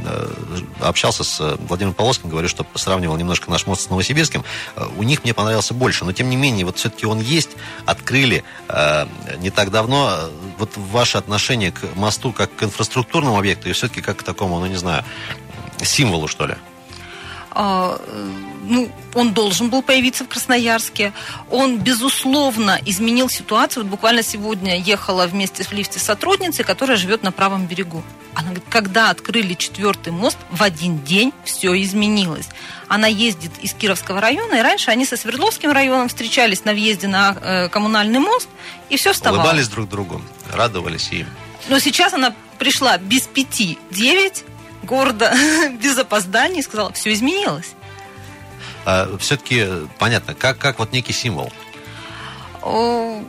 общался 0.80 1.24
с 1.24 1.56
Владимиром 1.68 1.94
Полоским, 1.94 2.30
говорю, 2.30 2.48
что 2.48 2.66
сравнивал 2.74 3.16
немножко 3.16 3.50
наш 3.50 3.66
мост 3.66 3.82
с 3.82 3.90
Новосибирским, 3.90 4.44
э, 4.76 4.86
у 4.96 5.02
них 5.02 5.24
мне 5.24 5.34
понравился 5.34 5.74
больше. 5.74 6.04
Но, 6.04 6.12
тем 6.12 6.30
не 6.30 6.36
менее, 6.36 6.64
вот 6.64 6.78
все-таки 6.78 7.06
он 7.06 7.20
есть, 7.20 7.50
открыли 7.86 8.44
э, 8.68 9.06
не 9.38 9.50
так 9.50 9.70
давно. 9.70 10.30
Вот 10.58 10.76
ваше 10.76 11.18
отношение 11.18 11.72
к 11.72 11.94
мосту 11.94 12.32
как 12.32 12.54
к 12.54 12.62
инфраструктурному 12.62 13.38
объекту 13.38 13.68
и 13.68 13.72
все-таки 13.72 14.00
как 14.00 14.18
к 14.18 14.22
такому, 14.22 14.58
ну, 14.58 14.66
не 14.66 14.76
знаю, 14.76 15.04
символу, 15.82 16.28
что 16.28 16.46
ли? 16.46 16.54
А, 17.60 18.00
ну, 18.62 18.88
он 19.14 19.34
должен 19.34 19.68
был 19.68 19.82
появиться 19.82 20.24
в 20.24 20.28
Красноярске. 20.28 21.12
Он, 21.50 21.78
безусловно, 21.78 22.78
изменил 22.86 23.28
ситуацию. 23.28 23.82
Вот 23.82 23.90
буквально 23.90 24.22
сегодня 24.22 24.78
ехала 24.78 25.26
вместе 25.26 25.64
в 25.64 25.72
лифте 25.72 25.98
сотрудницей, 25.98 26.64
которая 26.64 26.96
живет 26.96 27.24
на 27.24 27.32
правом 27.32 27.66
берегу. 27.66 28.04
Она 28.34 28.50
говорит, 28.50 28.64
когда 28.70 29.10
открыли 29.10 29.54
четвертый 29.54 30.12
мост, 30.12 30.38
в 30.50 30.62
один 30.62 31.02
день 31.02 31.32
все 31.44 31.74
изменилось. 31.82 32.48
Она 32.86 33.08
ездит 33.08 33.50
из 33.60 33.74
Кировского 33.74 34.20
района, 34.20 34.54
и 34.54 34.62
раньше 34.62 34.92
они 34.92 35.04
со 35.04 35.16
Свердловским 35.16 35.72
районом 35.72 36.06
встречались 36.08 36.64
на 36.64 36.74
въезде 36.74 37.08
на 37.08 37.36
э, 37.40 37.68
коммунальный 37.70 38.20
мост, 38.20 38.48
и 38.88 38.96
все 38.96 39.12
вставало. 39.12 39.40
Улыбались 39.40 39.66
друг 39.66 39.88
другу, 39.88 40.22
радовались 40.52 41.08
им. 41.10 41.26
Но 41.68 41.80
сейчас 41.80 42.12
она 42.12 42.32
пришла 42.60 42.98
без 42.98 43.22
пяти 43.22 43.78
девять, 43.90 44.44
гордо, 44.88 45.33
без 45.83 45.98
опозданий, 45.98 46.62
сказала, 46.62 46.92
все 46.92 47.12
изменилось. 47.12 47.74
А, 48.85 49.16
все-таки 49.18 49.66
понятно, 49.98 50.35
как, 50.35 50.59
как 50.59 50.79
вот 50.79 50.92
некий 50.92 51.12
символ? 51.12 51.53
О, 52.62 53.22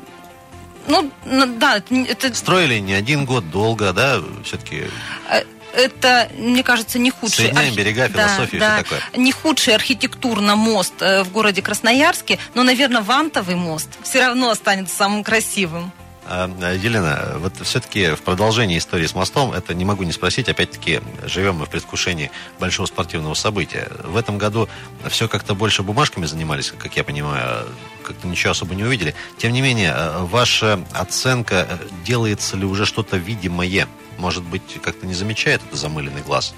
ну, 0.88 1.12
да, 1.58 1.84
это... 2.08 2.34
Строили 2.34 2.80
не 2.80 2.94
один 2.94 3.26
год, 3.26 3.50
долго, 3.52 3.94
да, 3.94 4.22
все-таки... 4.44 4.86
Э, 5.30 5.44
это, 5.74 6.30
мне 6.36 6.64
кажется, 6.64 6.98
не 6.98 7.12
худший... 7.12 7.46
Соединяем 7.46 7.76
берега, 7.76 8.08
философия 8.08 8.60
да, 8.60 8.78
да, 8.78 8.84
такое. 8.84 9.02
Не 9.16 9.32
худший 9.32 9.76
архитектурно 9.76 10.56
мост 10.56 10.96
э, 11.02 11.24
в 11.24 11.32
городе 11.32 11.62
Красноярске, 11.62 12.40
но, 12.56 12.64
наверное, 12.64 13.02
Вантовый 13.02 13.56
мост 13.56 13.90
все 14.04 14.26
равно 14.26 14.50
останется 14.50 14.96
самым 14.96 15.24
красивым. 15.24 15.92
А, 16.32 16.48
Елена, 16.76 17.38
вот 17.38 17.54
все-таки 17.64 18.12
в 18.12 18.22
продолжении 18.22 18.78
истории 18.78 19.08
с 19.08 19.16
мостом, 19.16 19.52
это 19.52 19.74
не 19.74 19.84
могу 19.84 20.04
не 20.04 20.12
спросить, 20.12 20.48
опять-таки, 20.48 21.02
живем 21.24 21.56
мы 21.56 21.66
в 21.66 21.70
предвкушении 21.70 22.30
большого 22.60 22.86
спортивного 22.86 23.34
события. 23.34 23.90
В 24.04 24.16
этом 24.16 24.38
году 24.38 24.70
все 25.08 25.28
как-то 25.28 25.56
больше 25.56 25.82
бумажками 25.82 26.28
занимались, 26.28 26.70
как 26.70 26.96
я 26.96 27.04
понимаю, 27.04 27.66
как-то 28.04 28.28
ничего 28.28 28.52
особо 28.52 28.76
не 28.76 28.84
увидели. 28.84 29.16
Тем 29.40 29.54
не 29.54 29.62
менее, 29.62 29.96
ваша 30.20 30.80
оценка, 30.94 31.68
делается 32.06 32.58
ли 32.58 32.66
уже 32.66 32.86
что-то 32.86 33.18
видимое? 33.18 33.88
Может 34.20 34.44
быть, 34.44 34.80
как-то 34.84 35.08
не 35.08 35.16
замечает 35.16 35.64
это 35.68 35.78
замыленный 35.78 36.22
глаз 36.22 36.54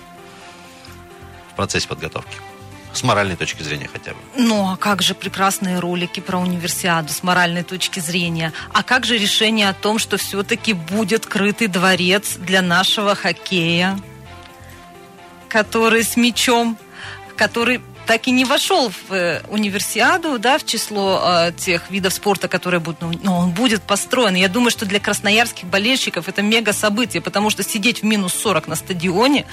в 1.53 1.55
процессе 1.55 1.87
подготовки? 1.87 2.35
С 2.93 3.03
моральной 3.03 3.35
точки 3.35 3.63
зрения 3.63 3.89
хотя 3.91 4.11
бы. 4.11 4.17
Ну, 4.35 4.69
а 4.69 4.77
как 4.77 5.01
же 5.01 5.15
прекрасные 5.15 5.79
ролики 5.79 6.19
про 6.19 6.39
универсиаду 6.39 7.13
с 7.13 7.23
моральной 7.23 7.63
точки 7.63 7.99
зрения? 7.99 8.51
А 8.73 8.83
как 8.83 9.05
же 9.05 9.17
решение 9.17 9.69
о 9.69 9.73
том, 9.73 9.97
что 9.97 10.17
все-таки 10.17 10.73
будет 10.73 11.25
крытый 11.25 11.67
дворец 11.67 12.35
для 12.35 12.61
нашего 12.61 13.15
хоккея, 13.15 13.97
который 15.47 16.03
с 16.03 16.17
мячом, 16.17 16.77
который 17.37 17.81
так 18.05 18.27
и 18.27 18.31
не 18.31 18.45
вошел 18.45 18.89
в 18.89 19.13
э, 19.13 19.41
универсиаду, 19.47 20.37
да, 20.37 20.57
в 20.57 20.65
число 20.65 21.21
э, 21.23 21.53
тех 21.53 21.89
видов 21.89 22.13
спорта, 22.13 22.47
которые 22.47 22.79
будут, 22.79 23.01
ну, 23.01 23.11
но 23.23 23.37
он 23.37 23.51
будет 23.51 23.83
построен. 23.83 24.35
Я 24.35 24.49
думаю, 24.49 24.71
что 24.71 24.85
для 24.85 24.99
красноярских 24.99 25.65
болельщиков 25.65 26.27
это 26.27 26.41
мега 26.41 26.73
событие, 26.73 27.21
потому 27.21 27.49
что 27.49 27.63
сидеть 27.63 28.01
в 28.01 28.05
минус 28.05 28.33
40 28.33 28.67
на 28.67 28.75
стадионе, 28.75 29.45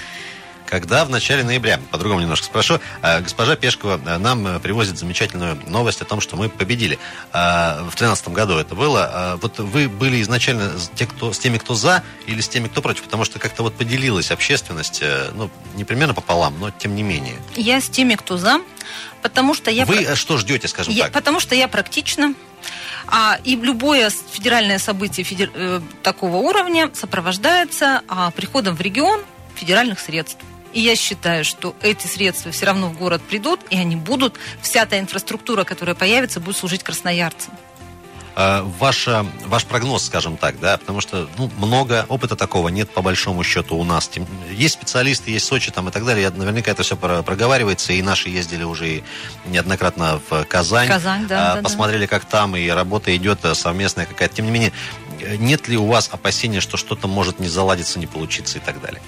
когда 0.68 1.04
в 1.04 1.10
начале 1.10 1.42
ноября, 1.44 1.80
по-другому 1.90 2.20
немножко 2.20 2.46
спрошу, 2.46 2.78
э, 3.02 3.20
госпожа 3.20 3.56
Пешкова 3.56 4.00
э, 4.04 4.18
нам 4.18 4.46
э, 4.46 4.60
привозит 4.60 4.98
замечательную 4.98 5.58
новость 5.66 6.02
о 6.02 6.04
том, 6.04 6.20
что 6.20 6.36
мы 6.36 6.48
победили. 6.48 6.98
В 7.32 7.90
2013 7.90 8.28
году 8.28 8.58
это 8.58 8.74
было. 8.74 9.38
Вот 9.40 9.58
вы 9.58 9.88
были 9.88 10.20
изначально 10.22 10.72
те, 10.94 11.06
кто, 11.06 11.32
с 11.32 11.38
теми, 11.38 11.58
кто 11.58 11.74
за, 11.74 12.02
или 12.26 12.40
с 12.40 12.48
теми, 12.48 12.68
кто 12.68 12.82
против? 12.82 13.04
Потому 13.04 13.24
что 13.24 13.38
как-то 13.38 13.62
вот 13.62 13.74
поделилась 13.74 14.30
общественность, 14.30 15.02
ну, 15.34 15.50
не 15.74 15.84
примерно 15.84 16.14
пополам, 16.14 16.58
но 16.58 16.70
тем 16.70 16.94
не 16.94 17.02
менее. 17.02 17.36
Я 17.56 17.80
с 17.80 17.88
теми, 17.88 18.14
кто 18.14 18.36
за, 18.36 18.60
потому 19.22 19.54
что 19.54 19.70
я... 19.70 19.84
Вы 19.84 20.16
что 20.16 20.36
ждете, 20.36 20.68
скажем 20.68 20.92
я, 20.92 21.04
так? 21.04 21.12
Потому 21.12 21.40
что 21.40 21.54
я 21.54 21.68
практично 21.68 22.34
а, 23.06 23.38
и 23.44 23.56
любое 23.56 24.10
федеральное 24.10 24.78
событие 24.78 25.24
федер... 25.24 25.50
такого 26.02 26.36
уровня 26.36 26.90
сопровождается 26.94 28.02
а, 28.08 28.30
приходом 28.30 28.76
в 28.76 28.80
регион 28.80 29.22
федеральных 29.54 30.00
средств. 30.00 30.38
И 30.72 30.80
я 30.80 30.96
считаю, 30.96 31.44
что 31.44 31.74
эти 31.82 32.06
средства 32.06 32.52
все 32.52 32.66
равно 32.66 32.88
в 32.88 32.98
город 32.98 33.22
придут, 33.22 33.60
и 33.70 33.76
они 33.76 33.96
будут, 33.96 34.36
вся 34.60 34.84
та 34.86 34.98
инфраструктура, 34.98 35.64
которая 35.64 35.94
появится, 35.94 36.40
будет 36.40 36.56
служить 36.56 36.82
красноярцам. 36.82 37.54
А, 38.40 38.62
ваша, 38.78 39.26
ваш 39.46 39.64
прогноз, 39.64 40.04
скажем 40.04 40.36
так, 40.36 40.60
да, 40.60 40.76
потому 40.76 41.00
что 41.00 41.28
ну, 41.38 41.50
много 41.58 42.06
опыта 42.08 42.36
такого 42.36 42.68
нет 42.68 42.88
по 42.88 43.02
большому 43.02 43.42
счету 43.42 43.76
у 43.76 43.82
нас. 43.82 44.08
Есть 44.52 44.74
специалисты, 44.74 45.32
есть 45.32 45.44
Сочи 45.44 45.72
там 45.72 45.88
и 45.88 45.90
так 45.90 46.04
далее. 46.04 46.30
Наверняка 46.30 46.70
это 46.70 46.84
все 46.84 46.96
проговаривается, 46.96 47.94
и 47.94 48.00
наши 48.00 48.28
ездили 48.28 48.62
уже 48.62 49.02
неоднократно 49.46 50.20
в 50.30 50.44
Казань. 50.44 50.86
Казань, 50.86 51.26
да, 51.26 51.56
да 51.56 51.62
посмотрели, 51.62 52.02
да. 52.02 52.06
как 52.06 52.26
там, 52.26 52.54
и 52.54 52.68
работа 52.68 53.16
идет 53.16 53.40
совместная 53.54 54.06
какая-то. 54.06 54.36
Тем 54.36 54.44
не 54.44 54.52
менее, 54.52 54.72
нет 55.38 55.66
ли 55.66 55.76
у 55.76 55.86
вас 55.86 56.08
опасения, 56.12 56.60
что 56.60 56.76
что-то 56.76 57.08
может 57.08 57.40
не 57.40 57.48
заладиться, 57.48 57.98
не 57.98 58.06
получиться 58.06 58.58
и 58.58 58.60
так 58.60 58.80
далее? 58.80 59.02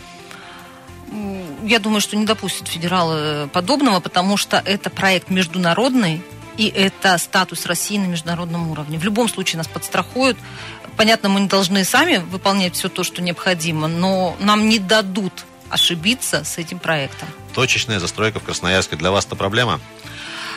Я 1.70 1.78
думаю, 1.78 2.00
что 2.00 2.16
не 2.16 2.26
допустят 2.26 2.66
федералы 2.66 3.46
подобного, 3.46 4.00
потому 4.00 4.36
что 4.36 4.60
это 4.64 4.90
проект 4.90 5.30
международный, 5.30 6.20
и 6.56 6.66
это 6.66 7.16
статус 7.16 7.64
России 7.64 7.96
на 7.96 8.06
международном 8.06 8.72
уровне. 8.72 8.98
В 8.98 9.04
любом 9.04 9.28
случае 9.28 9.58
нас 9.58 9.68
подстрахуют. 9.68 10.36
Понятно, 10.96 11.28
мы 11.28 11.42
не 11.42 11.46
должны 11.46 11.84
сами 11.84 12.16
выполнять 12.16 12.74
все 12.74 12.88
то, 12.88 13.04
что 13.04 13.22
необходимо, 13.22 13.86
но 13.86 14.34
нам 14.40 14.68
не 14.68 14.80
дадут 14.80 15.44
ошибиться 15.68 16.42
с 16.42 16.58
этим 16.58 16.80
проектом. 16.80 17.28
Точечная 17.54 18.00
застройка 18.00 18.40
в 18.40 18.42
Красноярске 18.42 18.96
для 18.96 19.12
вас 19.12 19.26
это 19.26 19.36
проблема? 19.36 19.78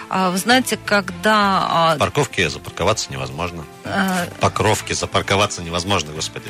А, 0.10 0.32
вы 0.32 0.40
знаете, 0.40 0.80
когда... 0.84 1.94
В 1.96 2.00
парковке 2.00 2.50
запарковаться 2.50 3.14
невозможно. 3.14 3.66
А... 3.86 4.26
В 4.36 4.40
Покровке 4.40 4.96
запарковаться 4.96 5.62
невозможно, 5.62 6.12
господи. 6.12 6.50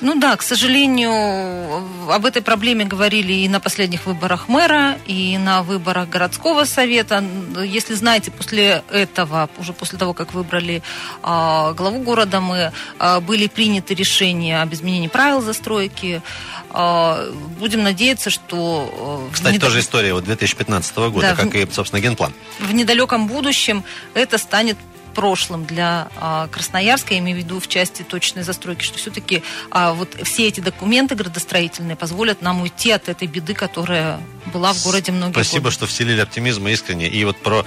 Ну 0.00 0.14
да, 0.18 0.36
к 0.36 0.42
сожалению, 0.42 2.10
об 2.10 2.26
этой 2.26 2.42
проблеме 2.42 2.84
говорили 2.84 3.32
и 3.32 3.48
на 3.48 3.60
последних 3.60 4.06
выборах 4.06 4.48
мэра, 4.48 4.98
и 5.06 5.38
на 5.38 5.62
выборах 5.62 6.08
городского 6.08 6.64
совета. 6.64 7.24
Если 7.64 7.94
знаете, 7.94 8.30
после 8.30 8.82
этого, 8.90 9.48
уже 9.58 9.72
после 9.72 9.98
того, 9.98 10.12
как 10.12 10.34
выбрали 10.34 10.82
э, 11.22 11.74
главу 11.76 12.00
города, 12.00 12.40
мы 12.40 12.72
э, 12.98 13.20
были 13.20 13.46
приняты 13.46 13.94
решения 13.94 14.62
об 14.62 14.72
изменении 14.74 15.08
правил 15.08 15.40
застройки. 15.40 16.22
Э, 16.70 17.32
будем 17.58 17.82
надеяться, 17.82 18.30
что... 18.30 19.28
Кстати, 19.32 19.54
недо... 19.54 19.66
тоже 19.66 19.80
история 19.80 20.14
вот 20.14 20.24
2015 20.24 20.96
года, 20.96 21.20
да, 21.20 21.34
как 21.34 21.52
в... 21.52 21.56
и, 21.56 21.70
собственно, 21.70 22.00
генплан. 22.00 22.32
В 22.58 22.72
недалеком 22.72 23.26
будущем 23.26 23.84
это 24.14 24.38
станет 24.38 24.76
прошлым 25.14 25.64
для 25.64 26.08
а, 26.16 26.48
Красноярска, 26.48 27.14
я 27.14 27.20
имею 27.20 27.38
в 27.38 27.40
виду 27.40 27.60
в 27.60 27.68
части 27.68 28.02
точной 28.02 28.42
застройки, 28.42 28.82
что 28.84 28.98
все-таки 28.98 29.42
а, 29.70 29.92
вот 29.92 30.16
все 30.24 30.48
эти 30.48 30.60
документы 30.60 31.14
градостроительные 31.14 31.96
позволят 31.96 32.42
нам 32.42 32.62
уйти 32.62 32.90
от 32.90 33.08
этой 33.08 33.28
беды, 33.28 33.54
которая 33.54 34.20
была 34.52 34.72
в 34.72 34.82
городе 34.84 35.12
многие 35.12 35.32
Спасибо, 35.32 35.64
годы. 35.64 35.74
что 35.74 35.86
вселили 35.86 36.20
оптимизм 36.20 36.66
искренне. 36.68 37.08
И 37.08 37.24
вот 37.24 37.36
про 37.38 37.64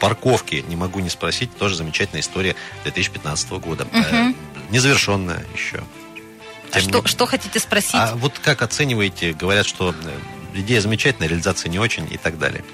парковки 0.00 0.64
не 0.68 0.76
могу 0.76 1.00
не 1.00 1.08
спросить, 1.08 1.56
тоже 1.56 1.76
замечательная 1.76 2.22
история 2.22 2.54
2015 2.84 3.50
года. 3.52 3.84
Угу. 3.84 3.96
Э, 3.96 4.32
незавершенная 4.70 5.44
еще. 5.54 5.82
а 6.72 6.80
что, 6.80 7.00
не... 7.00 7.06
что 7.06 7.26
хотите 7.26 7.58
спросить? 7.58 7.94
А 7.94 8.14
вот 8.16 8.38
как 8.38 8.62
оцениваете? 8.62 9.32
Говорят, 9.32 9.66
что 9.66 9.90
э, 9.90 10.18
идея 10.54 10.80
замечательная, 10.80 11.28
реализация 11.28 11.70
не 11.70 11.78
очень 11.78 12.06
и 12.10 12.16
так 12.16 12.38
далее. 12.38 12.64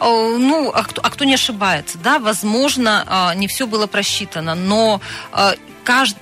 Э, 0.00 0.36
ну, 0.38 0.70
а 0.72 0.82
кто, 0.84 1.00
а 1.02 1.10
кто 1.10 1.24
не 1.24 1.34
ошибается, 1.34 1.98
да, 1.98 2.18
возможно, 2.18 3.04
а, 3.06 3.34
не 3.34 3.48
все 3.48 3.66
было 3.66 3.86
просчитано, 3.86 4.54
но 4.54 5.00
а, 5.32 5.54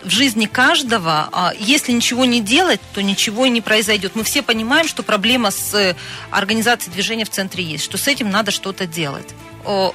в 0.05 0.11
жизни 0.11 0.47
каждого, 0.47 1.29
а, 1.33 1.53
если 1.59 1.91
ничего 1.91 2.25
не 2.25 2.41
делать, 2.41 2.81
то 2.95 3.03
ничего 3.03 3.47
и 3.47 3.51
не 3.51 3.61
произойдет. 3.61 4.13
Мы 4.15 4.23
все 4.23 4.43
понимаем, 4.43 4.87
что 4.87 5.03
проблема 5.03 5.51
с 5.51 5.97
организацией 6.31 6.93
движения 6.93 7.25
в 7.25 7.31
центре 7.31 7.65
есть, 7.65 7.83
что 7.83 7.99
с 7.99 8.07
этим 8.07 8.31
надо 8.31 8.53
что-то 8.53 8.87
делать. 8.87 9.29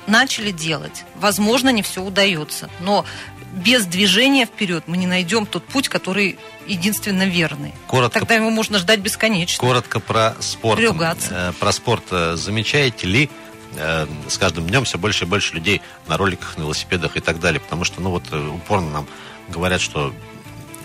Начали 0.06 0.52
делать. 0.52 1.06
Возможно, 1.16 1.70
не 1.70 1.82
все 1.82 2.04
удается, 2.04 2.70
но 2.82 3.06
без 3.54 3.86
движения 3.86 4.46
вперед 4.46 4.84
мы 4.88 4.98
не 4.98 5.08
найдем 5.08 5.46
тот 5.46 5.64
путь, 5.66 5.90
который 5.90 6.38
единственно 6.68 7.24
верный. 7.24 7.74
Коротко, 7.88 8.20
Тогда 8.20 8.36
его 8.36 8.50
можно 8.50 8.80
ждать 8.80 9.00
бесконечно. 9.00 9.60
Коротко 9.60 10.00
про 10.00 10.36
спорт. 10.40 10.80
Рюгаться. 10.80 11.30
Э, 11.50 11.54
про 11.60 11.72
спорт 11.72 12.04
э, 12.12 12.36
замечаете 12.36 13.08
ли 13.08 13.30
Э, 13.76 14.06
с 14.28 14.38
каждым 14.38 14.68
днем 14.68 14.84
все 14.84 14.98
больше 14.98 15.26
и 15.26 15.28
больше 15.28 15.54
людей 15.56 15.82
на 16.08 16.18
роликах, 16.18 16.58
на 16.58 16.64
велосипедах 16.64 17.16
и 17.18 17.20
так 17.20 17.40
далее. 17.40 17.60
Потому 17.60 17.84
что, 17.84 18.02
ну 18.02 18.12
вот, 18.12 18.24
э, 18.32 18.38
упорно 18.38 18.90
нам 18.90 19.08
говорят, 19.50 19.82
что 19.82 20.14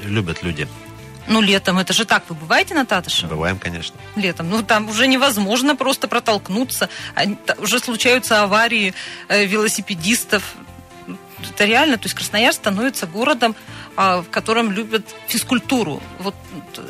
любят 0.04 0.42
люди. 0.42 0.68
Ну, 1.28 1.40
летом 1.40 1.78
это 1.78 1.92
же 1.92 2.04
так. 2.04 2.22
Вы 2.28 2.36
бываете 2.36 2.74
на 2.74 2.86
Татыше? 2.86 3.26
Бываем, 3.26 3.58
конечно. 3.58 3.96
Летом. 4.14 4.48
Ну, 4.48 4.62
там 4.62 4.88
уже 4.88 5.08
невозможно 5.08 5.74
просто 5.74 6.06
протолкнуться. 6.06 6.88
Уже 7.58 7.80
случаются 7.80 8.42
аварии 8.42 8.94
э, 9.28 9.44
велосипедистов. 9.44 10.54
Это 11.50 11.64
реально. 11.64 11.98
То 11.98 12.04
есть 12.04 12.14
Красноярск 12.14 12.60
становится 12.60 13.06
городом 13.06 13.56
в 13.96 14.26
котором 14.30 14.70
любят 14.70 15.06
физкультуру. 15.26 16.02
Вот 16.18 16.34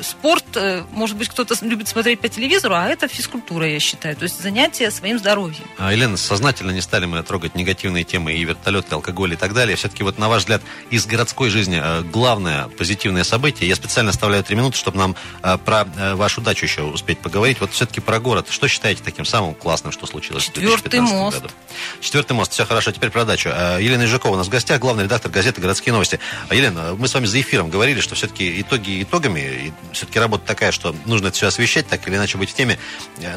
спорт, 0.02 0.44
э, 0.56 0.82
может 0.90 1.16
быть, 1.16 1.28
кто-то 1.28 1.54
любит 1.64 1.88
смотреть 1.88 2.20
по 2.20 2.28
телевизору, 2.28 2.74
а 2.74 2.86
это 2.86 3.08
физкультура, 3.08 3.68
я 3.68 3.78
считаю. 3.78 4.16
То 4.16 4.24
есть 4.24 4.40
занятие 4.40 4.90
своим 4.90 5.18
здоровьем. 5.18 5.64
А, 5.78 5.92
Елена, 5.92 6.16
сознательно 6.16 6.72
не 6.72 6.80
стали 6.80 7.06
мы 7.06 7.22
трогать 7.22 7.54
негативные 7.54 8.04
темы 8.04 8.32
и 8.34 8.44
вертолет, 8.44 8.86
и 8.90 8.94
алкоголь 8.94 9.34
и 9.34 9.36
так 9.36 9.54
далее. 9.54 9.76
Все-таки 9.76 10.02
вот 10.02 10.18
на 10.18 10.28
ваш 10.28 10.42
взгляд 10.42 10.62
из 10.90 11.06
городской 11.06 11.50
жизни 11.50 11.80
э, 11.82 12.02
главное 12.02 12.68
позитивное 12.68 13.24
событие. 13.24 13.68
Я 13.68 13.76
специально 13.76 14.10
оставляю 14.10 14.42
три 14.42 14.56
минуты, 14.56 14.76
чтобы 14.76 14.98
нам 14.98 15.16
э, 15.42 15.58
про 15.58 15.86
вашу 16.14 16.40
дачу 16.40 16.64
еще 16.64 16.82
успеть 16.82 17.20
поговорить. 17.20 17.60
Вот 17.60 17.72
все-таки 17.72 18.00
про 18.00 18.18
город. 18.18 18.48
Что 18.50 18.66
считаете 18.68 19.02
таким 19.04 19.24
самым 19.24 19.54
классным, 19.54 19.92
что 19.92 20.06
случилось 20.06 20.44
Четвертый 20.44 21.00
в 21.00 21.06
2015 21.06 21.14
мост. 21.16 21.40
году? 21.40 21.54
Четвертый 22.00 22.32
мост. 22.32 22.52
Все 22.52 22.66
хорошо. 22.66 22.90
Теперь 22.90 23.10
про 23.10 23.24
дачу. 23.24 23.48
Елена 23.48 24.04
Ижакова 24.04 24.34
у 24.34 24.36
нас 24.36 24.48
в 24.48 24.50
гостях, 24.50 24.80
главный 24.80 25.04
редактор 25.04 25.30
газеты 25.30 25.60
«Городские 25.60 25.92
новости». 25.92 26.18
Елена, 26.50 26.95
мы 26.98 27.08
с 27.08 27.14
вами 27.14 27.26
за 27.26 27.40
эфиром 27.40 27.70
говорили, 27.70 28.00
что 28.00 28.14
все-таки 28.14 28.60
итоги 28.60 29.02
итогами, 29.02 29.72
все-таки 29.92 30.18
работа 30.18 30.44
такая, 30.46 30.72
что 30.72 30.94
нужно 31.06 31.28
это 31.28 31.36
все 31.36 31.46
освещать, 31.46 31.86
так 31.86 32.06
или 32.08 32.16
иначе 32.16 32.38
быть 32.38 32.50
в 32.50 32.54
теме, 32.54 32.78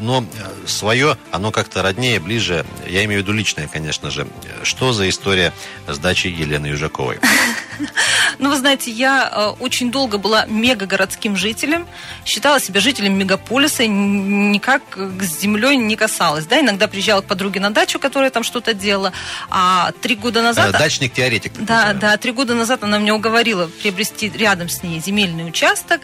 но 0.02 0.24
э, 0.24 0.68
свое, 0.68 1.18
оно 1.32 1.52
как-то 1.52 1.82
роднее, 1.82 2.20
ближе, 2.20 2.66
я 2.88 3.04
имею 3.06 3.22
в 3.22 3.24
виду 3.24 3.34
личное, 3.34 3.68
конечно 3.68 4.10
же. 4.12 4.28
Что 4.64 4.94
за 4.94 5.10
история 5.10 5.54
с 5.88 5.98
дачей 5.98 6.32
Елены 6.32 6.68
Южаковой? 6.68 7.20
Ну, 8.40 8.50
вы 8.50 8.58
знаете, 8.58 8.92
я 8.92 9.30
э, 9.32 9.48
очень 9.60 9.92
долго 9.92 10.18
была 10.18 10.46
мегагородским 10.46 11.36
жителем, 11.36 11.88
считала 12.26 12.60
себя 12.60 12.80
жителем 12.80 13.18
мегаполиса, 13.18 13.86
никак 13.88 14.82
с 14.98 15.42
землей 15.42 15.78
не 15.78 15.96
касалась. 15.96 16.46
Да, 16.46 16.60
иногда 16.60 16.88
приезжала 16.88 17.22
к 17.22 17.26
подруге 17.26 17.60
на 17.60 17.70
дачу, 17.72 18.00
которая 18.00 18.30
там 18.30 18.44
что-то 18.44 18.74
делала, 18.74 19.14
а 19.50 19.92
три 20.02 20.16
года 20.16 20.42
назад... 20.42 20.74
Э, 20.76 20.78
дачник-теоретик. 20.78 21.54
Да, 21.60 21.94
да, 21.94 22.18
три 22.18 22.32
года 22.32 22.54
назад 22.54 22.84
она 22.84 22.98
меня 22.98 23.16
уговорила 23.16 23.49
приобрести 23.82 24.30
рядом 24.30 24.70
с 24.70 24.84
ней 24.84 25.00
земельный 25.00 25.48
участок, 25.48 26.02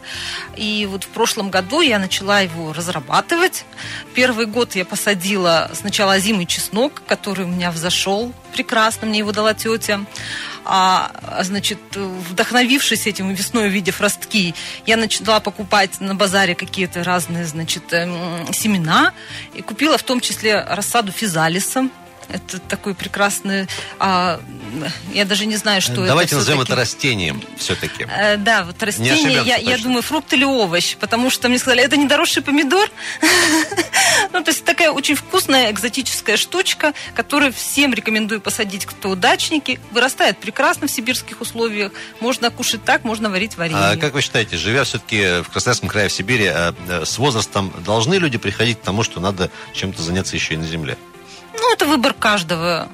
и 0.56 0.88
вот 0.90 1.04
в 1.04 1.08
прошлом 1.10 1.50
году 1.50 1.82
я 1.82 2.00
начала 2.00 2.42
его 2.42 2.74
разрабатывать. 2.74 3.66
Первый 4.14 4.46
год 4.46 4.76
я 4.76 4.86
посадила 4.86 5.72
сначала 5.74 6.20
зимый 6.20 6.46
чеснок, 6.46 7.02
который 7.08 7.46
у 7.46 7.48
меня 7.48 7.72
взошел 7.72 8.34
прекрасно, 8.56 9.08
мне 9.08 9.20
его 9.20 9.32
дала 9.32 9.54
тетя. 9.54 10.06
А, 10.64 11.12
значит, 11.44 11.80
вдохновившись 11.94 13.06
этим 13.06 13.34
весной, 13.34 13.68
увидев 13.68 14.02
ростки, 14.02 14.56
я 14.86 14.98
начала 14.98 15.40
покупать 15.40 16.00
на 16.00 16.16
базаре 16.16 16.56
какие-то 16.56 17.04
разные, 17.04 17.46
значит, 17.46 17.94
эм, 17.94 18.52
семена. 18.54 19.14
И 19.54 19.62
купила 19.62 19.98
в 19.98 20.04
том 20.04 20.22
числе 20.22 20.62
рассаду 20.62 21.12
физалиса 21.12 21.90
Это 22.30 22.60
такой 22.60 22.96
прекрасный... 22.96 23.68
А, 24.00 24.42
я 25.14 25.26
даже 25.26 25.46
не 25.46 25.56
знаю, 25.56 25.82
что 25.82 26.06
Давайте 26.06 26.30
это 26.30 26.38
назовем 26.38 26.62
это 26.62 26.76
растением 26.76 27.42
все-таки. 27.58 28.06
Э, 28.10 28.38
да, 28.38 28.64
вот 28.64 28.82
растение, 28.82 29.42
я, 29.46 29.56
я 29.58 29.72
точно. 29.72 29.84
думаю, 29.84 30.02
фрукт 30.02 30.34
или 30.34 30.44
овощ, 30.44 30.96
потому 30.98 31.30
что 31.30 31.50
мне 31.50 31.60
сказали, 31.60 31.84
это 31.84 31.98
не 31.98 32.08
дорожный 32.08 32.44
помидор. 32.44 32.90
Ну, 34.32 34.44
то 34.44 34.52
есть 34.52 34.66
такая 34.66 34.92
очень 34.92 35.16
вкусная 35.16 35.72
экзотическая 35.72 36.36
штучка, 36.36 36.94
которую 37.16 37.54
всем 37.54 37.94
рекомендую 37.94 38.42
посадить, 38.42 38.86
кто 38.86 39.10
удачники. 39.10 39.80
Вырастает 39.92 40.38
прекрасно 40.38 40.88
в 40.88 40.92
сибирских 40.92 41.42
условиях. 41.42 41.92
Можно 42.20 42.50
кушать 42.50 42.84
так, 42.84 43.04
можно 43.04 43.30
варить 43.30 43.58
варенье. 43.58 43.80
А 43.80 43.98
как 43.98 44.14
вы 44.14 44.22
считаете, 44.22 44.58
живя 44.58 44.84
все-таки 44.84 45.42
в 45.42 45.50
Красноярском 45.52 45.90
крае, 45.90 46.10
в 46.10 46.12
Сибири, 46.12 46.48
а, 46.48 46.74
э, 46.88 47.06
с 47.06 47.18
возрастом 47.18 47.74
должны 47.86 48.16
люди 48.16 48.38
приходить 48.38 48.80
к 48.80 48.82
тому, 48.82 49.04
что 49.04 49.20
надо 49.20 49.52
чем-то 49.74 50.02
заняться 50.02 50.36
еще 50.36 50.56
и 50.56 50.58
на 50.58 50.66
земле? 50.66 50.98
Ну, 51.60 51.74
это 51.74 51.86
выбор 51.86 52.14
каждого. 52.14 52.90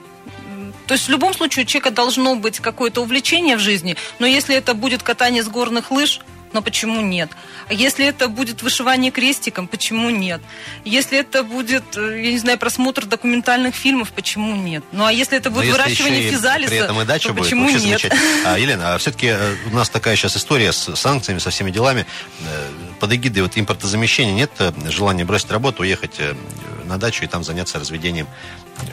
То 0.88 0.96
есть 0.96 1.08
в 1.08 1.10
любом 1.10 1.34
случае 1.34 1.64
у 1.64 1.68
человека 1.68 1.92
должно 1.92 2.36
быть 2.36 2.60
какое-то 2.60 3.02
увлечение 3.02 3.56
в 3.56 3.60
жизни, 3.60 3.96
но 4.20 4.26
если 4.26 4.56
это 4.56 4.74
будет 4.74 5.04
катание 5.04 5.42
с 5.42 5.48
горных 5.48 5.90
лыж, 5.92 6.20
но 6.54 6.62
почему 6.62 7.02
нет? 7.02 7.30
Если 7.70 8.06
это 8.06 8.28
будет 8.28 8.62
вышивание 8.62 9.12
крестиком, 9.12 9.68
почему 9.68 10.10
нет? 10.10 10.42
Если 10.84 11.18
это 11.18 11.44
будет, 11.44 11.96
э, 11.96 12.22
я 12.24 12.32
не 12.32 12.38
знаю, 12.38 12.58
просмотр 12.58 13.06
документальных 13.06 13.74
фильмов, 13.74 14.12
почему 14.12 14.56
нет? 14.56 14.84
Ну 14.92 15.06
а 15.06 15.14
если 15.14 15.38
это 15.38 15.50
Но 15.50 15.56
будет 15.56 15.68
если 15.68 15.82
выращивание 15.82 16.30
физалиса, 16.30 16.70
При 16.70 16.80
этом 16.80 17.02
и 17.02 17.06
дача 17.06 17.30
то 17.30 17.34
будет, 17.34 17.46
почему 17.46 17.70
нет? 17.70 18.02
А, 18.46 18.58
Елена, 18.58 18.96
а 18.96 18.98
все-таки 18.98 19.34
у 19.72 19.76
нас 19.76 19.90
такая 19.90 20.16
сейчас 20.16 20.36
история 20.36 20.74
с 20.74 20.94
санкциями, 20.96 21.40
со 21.40 21.52
всеми 21.52 21.72
делами. 21.72 22.06
Э, 22.42 22.70
Под 23.00 23.14
эгидой 23.14 23.44
вот 23.44 23.58
импортозамещения 23.58 24.34
нет 24.34 24.52
э, 24.60 24.74
желания 24.90 25.24
бросить 25.24 25.52
работу, 25.52 25.84
уехать 25.84 26.16
э, 26.20 26.36
на 26.92 26.98
дачу 26.98 27.24
и 27.24 27.28
там 27.28 27.44
заняться 27.44 27.80
разведением 27.80 28.28
э, 28.82 28.86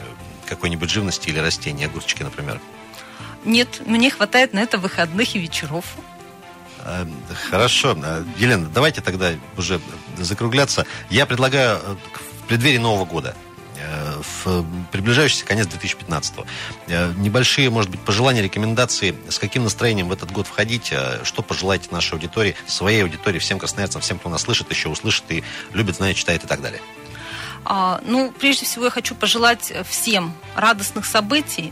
какой-нибудь 0.47 0.89
живности 0.89 1.29
или 1.29 1.39
растений, 1.39 1.85
огурчики, 1.85 2.23
например. 2.23 2.61
Нет, 3.45 3.83
мне 3.87 4.11
хватает 4.11 4.53
на 4.53 4.61
это 4.61 4.79
выходных 4.79 5.35
и 5.35 5.39
вечеров. 5.39 5.85
Э, 6.85 7.07
Хорошо. 7.51 7.97
Э, 8.03 8.25
Елена, 8.37 8.69
давайте 8.69 9.01
тогда 9.01 9.33
уже 9.57 9.81
закругляться. 10.17 10.87
Я 11.11 11.27
предлагаю 11.27 11.79
в 12.13 12.47
преддверии 12.49 12.79
Нового 12.79 13.05
года, 13.05 13.35
в 14.45 14.67
приближающийся 14.91 15.45
конец 15.45 15.69
2015 15.69 16.35
э, 16.89 17.13
небольшие, 17.17 17.71
может 17.71 17.91
быть, 17.91 18.01
пожелания, 18.01 18.43
рекомендации, 18.43 19.15
с 19.29 19.39
каким 19.39 19.65
настроением 19.65 20.09
в 20.09 20.13
этот 20.13 20.33
год 20.33 20.47
входить, 20.47 20.93
что 21.23 21.43
пожелаете 21.43 21.89
нашей 21.91 22.15
аудитории, 22.15 22.57
своей 22.67 23.03
аудитории, 23.03 23.39
всем 23.39 23.59
красноярцам, 23.59 24.01
всем, 24.01 24.19
кто 24.19 24.31
нас 24.31 24.43
слышит, 24.43 24.71
еще 24.71 24.89
услышит 24.89 25.25
и 25.29 25.45
любит, 25.75 25.97
знает, 25.97 26.17
читает 26.17 26.45
и 26.45 26.47
так 26.47 26.61
далее. 26.61 26.81
А, 27.71 28.01
ну, 28.07 28.33
прежде 28.33 28.65
всего, 28.65 28.87
я 28.87 28.91
хочу 28.91 29.15
пожелать 29.15 29.75
всем 29.87 30.33
радостных 30.57 31.05
событий. 31.05 31.71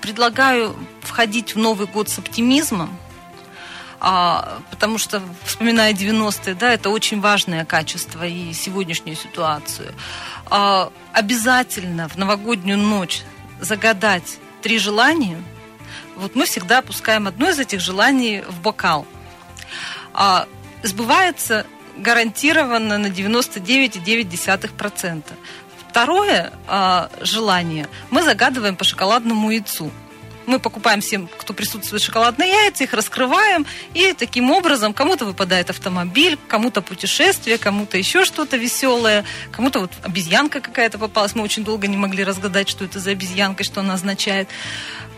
Предлагаю 0.00 0.74
входить 1.02 1.54
в 1.54 1.58
Новый 1.58 1.86
год 1.86 2.08
с 2.08 2.18
оптимизмом, 2.18 2.96
а, 4.00 4.58
потому 4.70 4.96
что, 4.96 5.22
вспоминая 5.44 5.92
90-е, 5.92 6.54
да, 6.54 6.72
это 6.72 6.88
очень 6.88 7.20
важное 7.20 7.66
качество 7.66 8.26
и 8.26 8.54
сегодняшнюю 8.54 9.16
ситуацию. 9.16 9.92
А, 10.46 10.90
обязательно 11.12 12.08
в 12.08 12.16
новогоднюю 12.16 12.78
ночь 12.78 13.20
загадать 13.60 14.38
три 14.62 14.78
желания. 14.78 15.42
Вот 16.16 16.36
мы 16.36 16.46
всегда 16.46 16.78
опускаем 16.78 17.26
одно 17.26 17.50
из 17.50 17.58
этих 17.58 17.80
желаний 17.80 18.42
в 18.48 18.62
бокал. 18.62 19.06
Сбывается 20.82 21.66
гарантированно 21.98 22.96
на 22.98 23.06
99,9%. 23.08 25.22
Второе 25.88 26.52
а, 26.66 27.10
желание 27.20 27.88
мы 28.10 28.22
загадываем 28.22 28.76
по 28.76 28.84
шоколадному 28.84 29.50
яйцу. 29.50 29.90
Мы 30.46 30.60
покупаем 30.60 31.00
всем, 31.02 31.28
кто 31.28 31.52
присутствует, 31.52 32.02
шоколадные 32.02 32.48
яйца, 32.48 32.84
их 32.84 32.94
раскрываем, 32.94 33.66
и 33.92 34.14
таким 34.14 34.50
образом 34.50 34.94
кому-то 34.94 35.26
выпадает 35.26 35.68
автомобиль, 35.68 36.38
кому-то 36.48 36.80
путешествие, 36.80 37.58
кому-то 37.58 37.98
еще 37.98 38.24
что-то 38.24 38.56
веселое, 38.56 39.26
кому-то 39.50 39.80
вот 39.80 39.92
обезьянка 40.02 40.60
какая-то 40.60 40.96
попалась. 40.96 41.34
Мы 41.34 41.42
очень 41.42 41.64
долго 41.64 41.86
не 41.86 41.98
могли 41.98 42.24
разгадать, 42.24 42.70
что 42.70 42.86
это 42.86 42.98
за 42.98 43.10
обезьянка, 43.10 43.62
что 43.62 43.80
она 43.80 43.92
означает. 43.94 44.48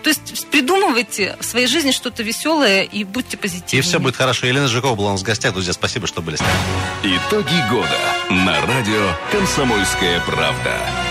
То 0.02 0.08
есть 0.08 0.48
придумывайте 0.50 1.36
в 1.40 1.44
своей 1.44 1.66
жизни 1.66 1.90
что-то 1.90 2.22
веселое 2.22 2.82
и 2.82 3.04
будьте 3.04 3.36
позитивными. 3.36 3.78
И 3.78 3.82
все 3.82 4.00
будет 4.00 4.16
хорошо. 4.16 4.46
Елена 4.46 4.68
Жукова 4.68 4.94
была 4.94 5.08
у 5.10 5.12
нас 5.12 5.20
в 5.20 5.24
гостях. 5.24 5.52
Друзья, 5.52 5.72
спасибо, 5.72 6.06
что 6.06 6.22
были 6.22 6.36
с 6.36 6.40
нами. 6.40 6.52
Итоги 7.02 7.68
года 7.70 7.98
на 8.30 8.60
радио 8.66 9.12
«Комсомольская 9.30 10.20
правда». 10.20 11.09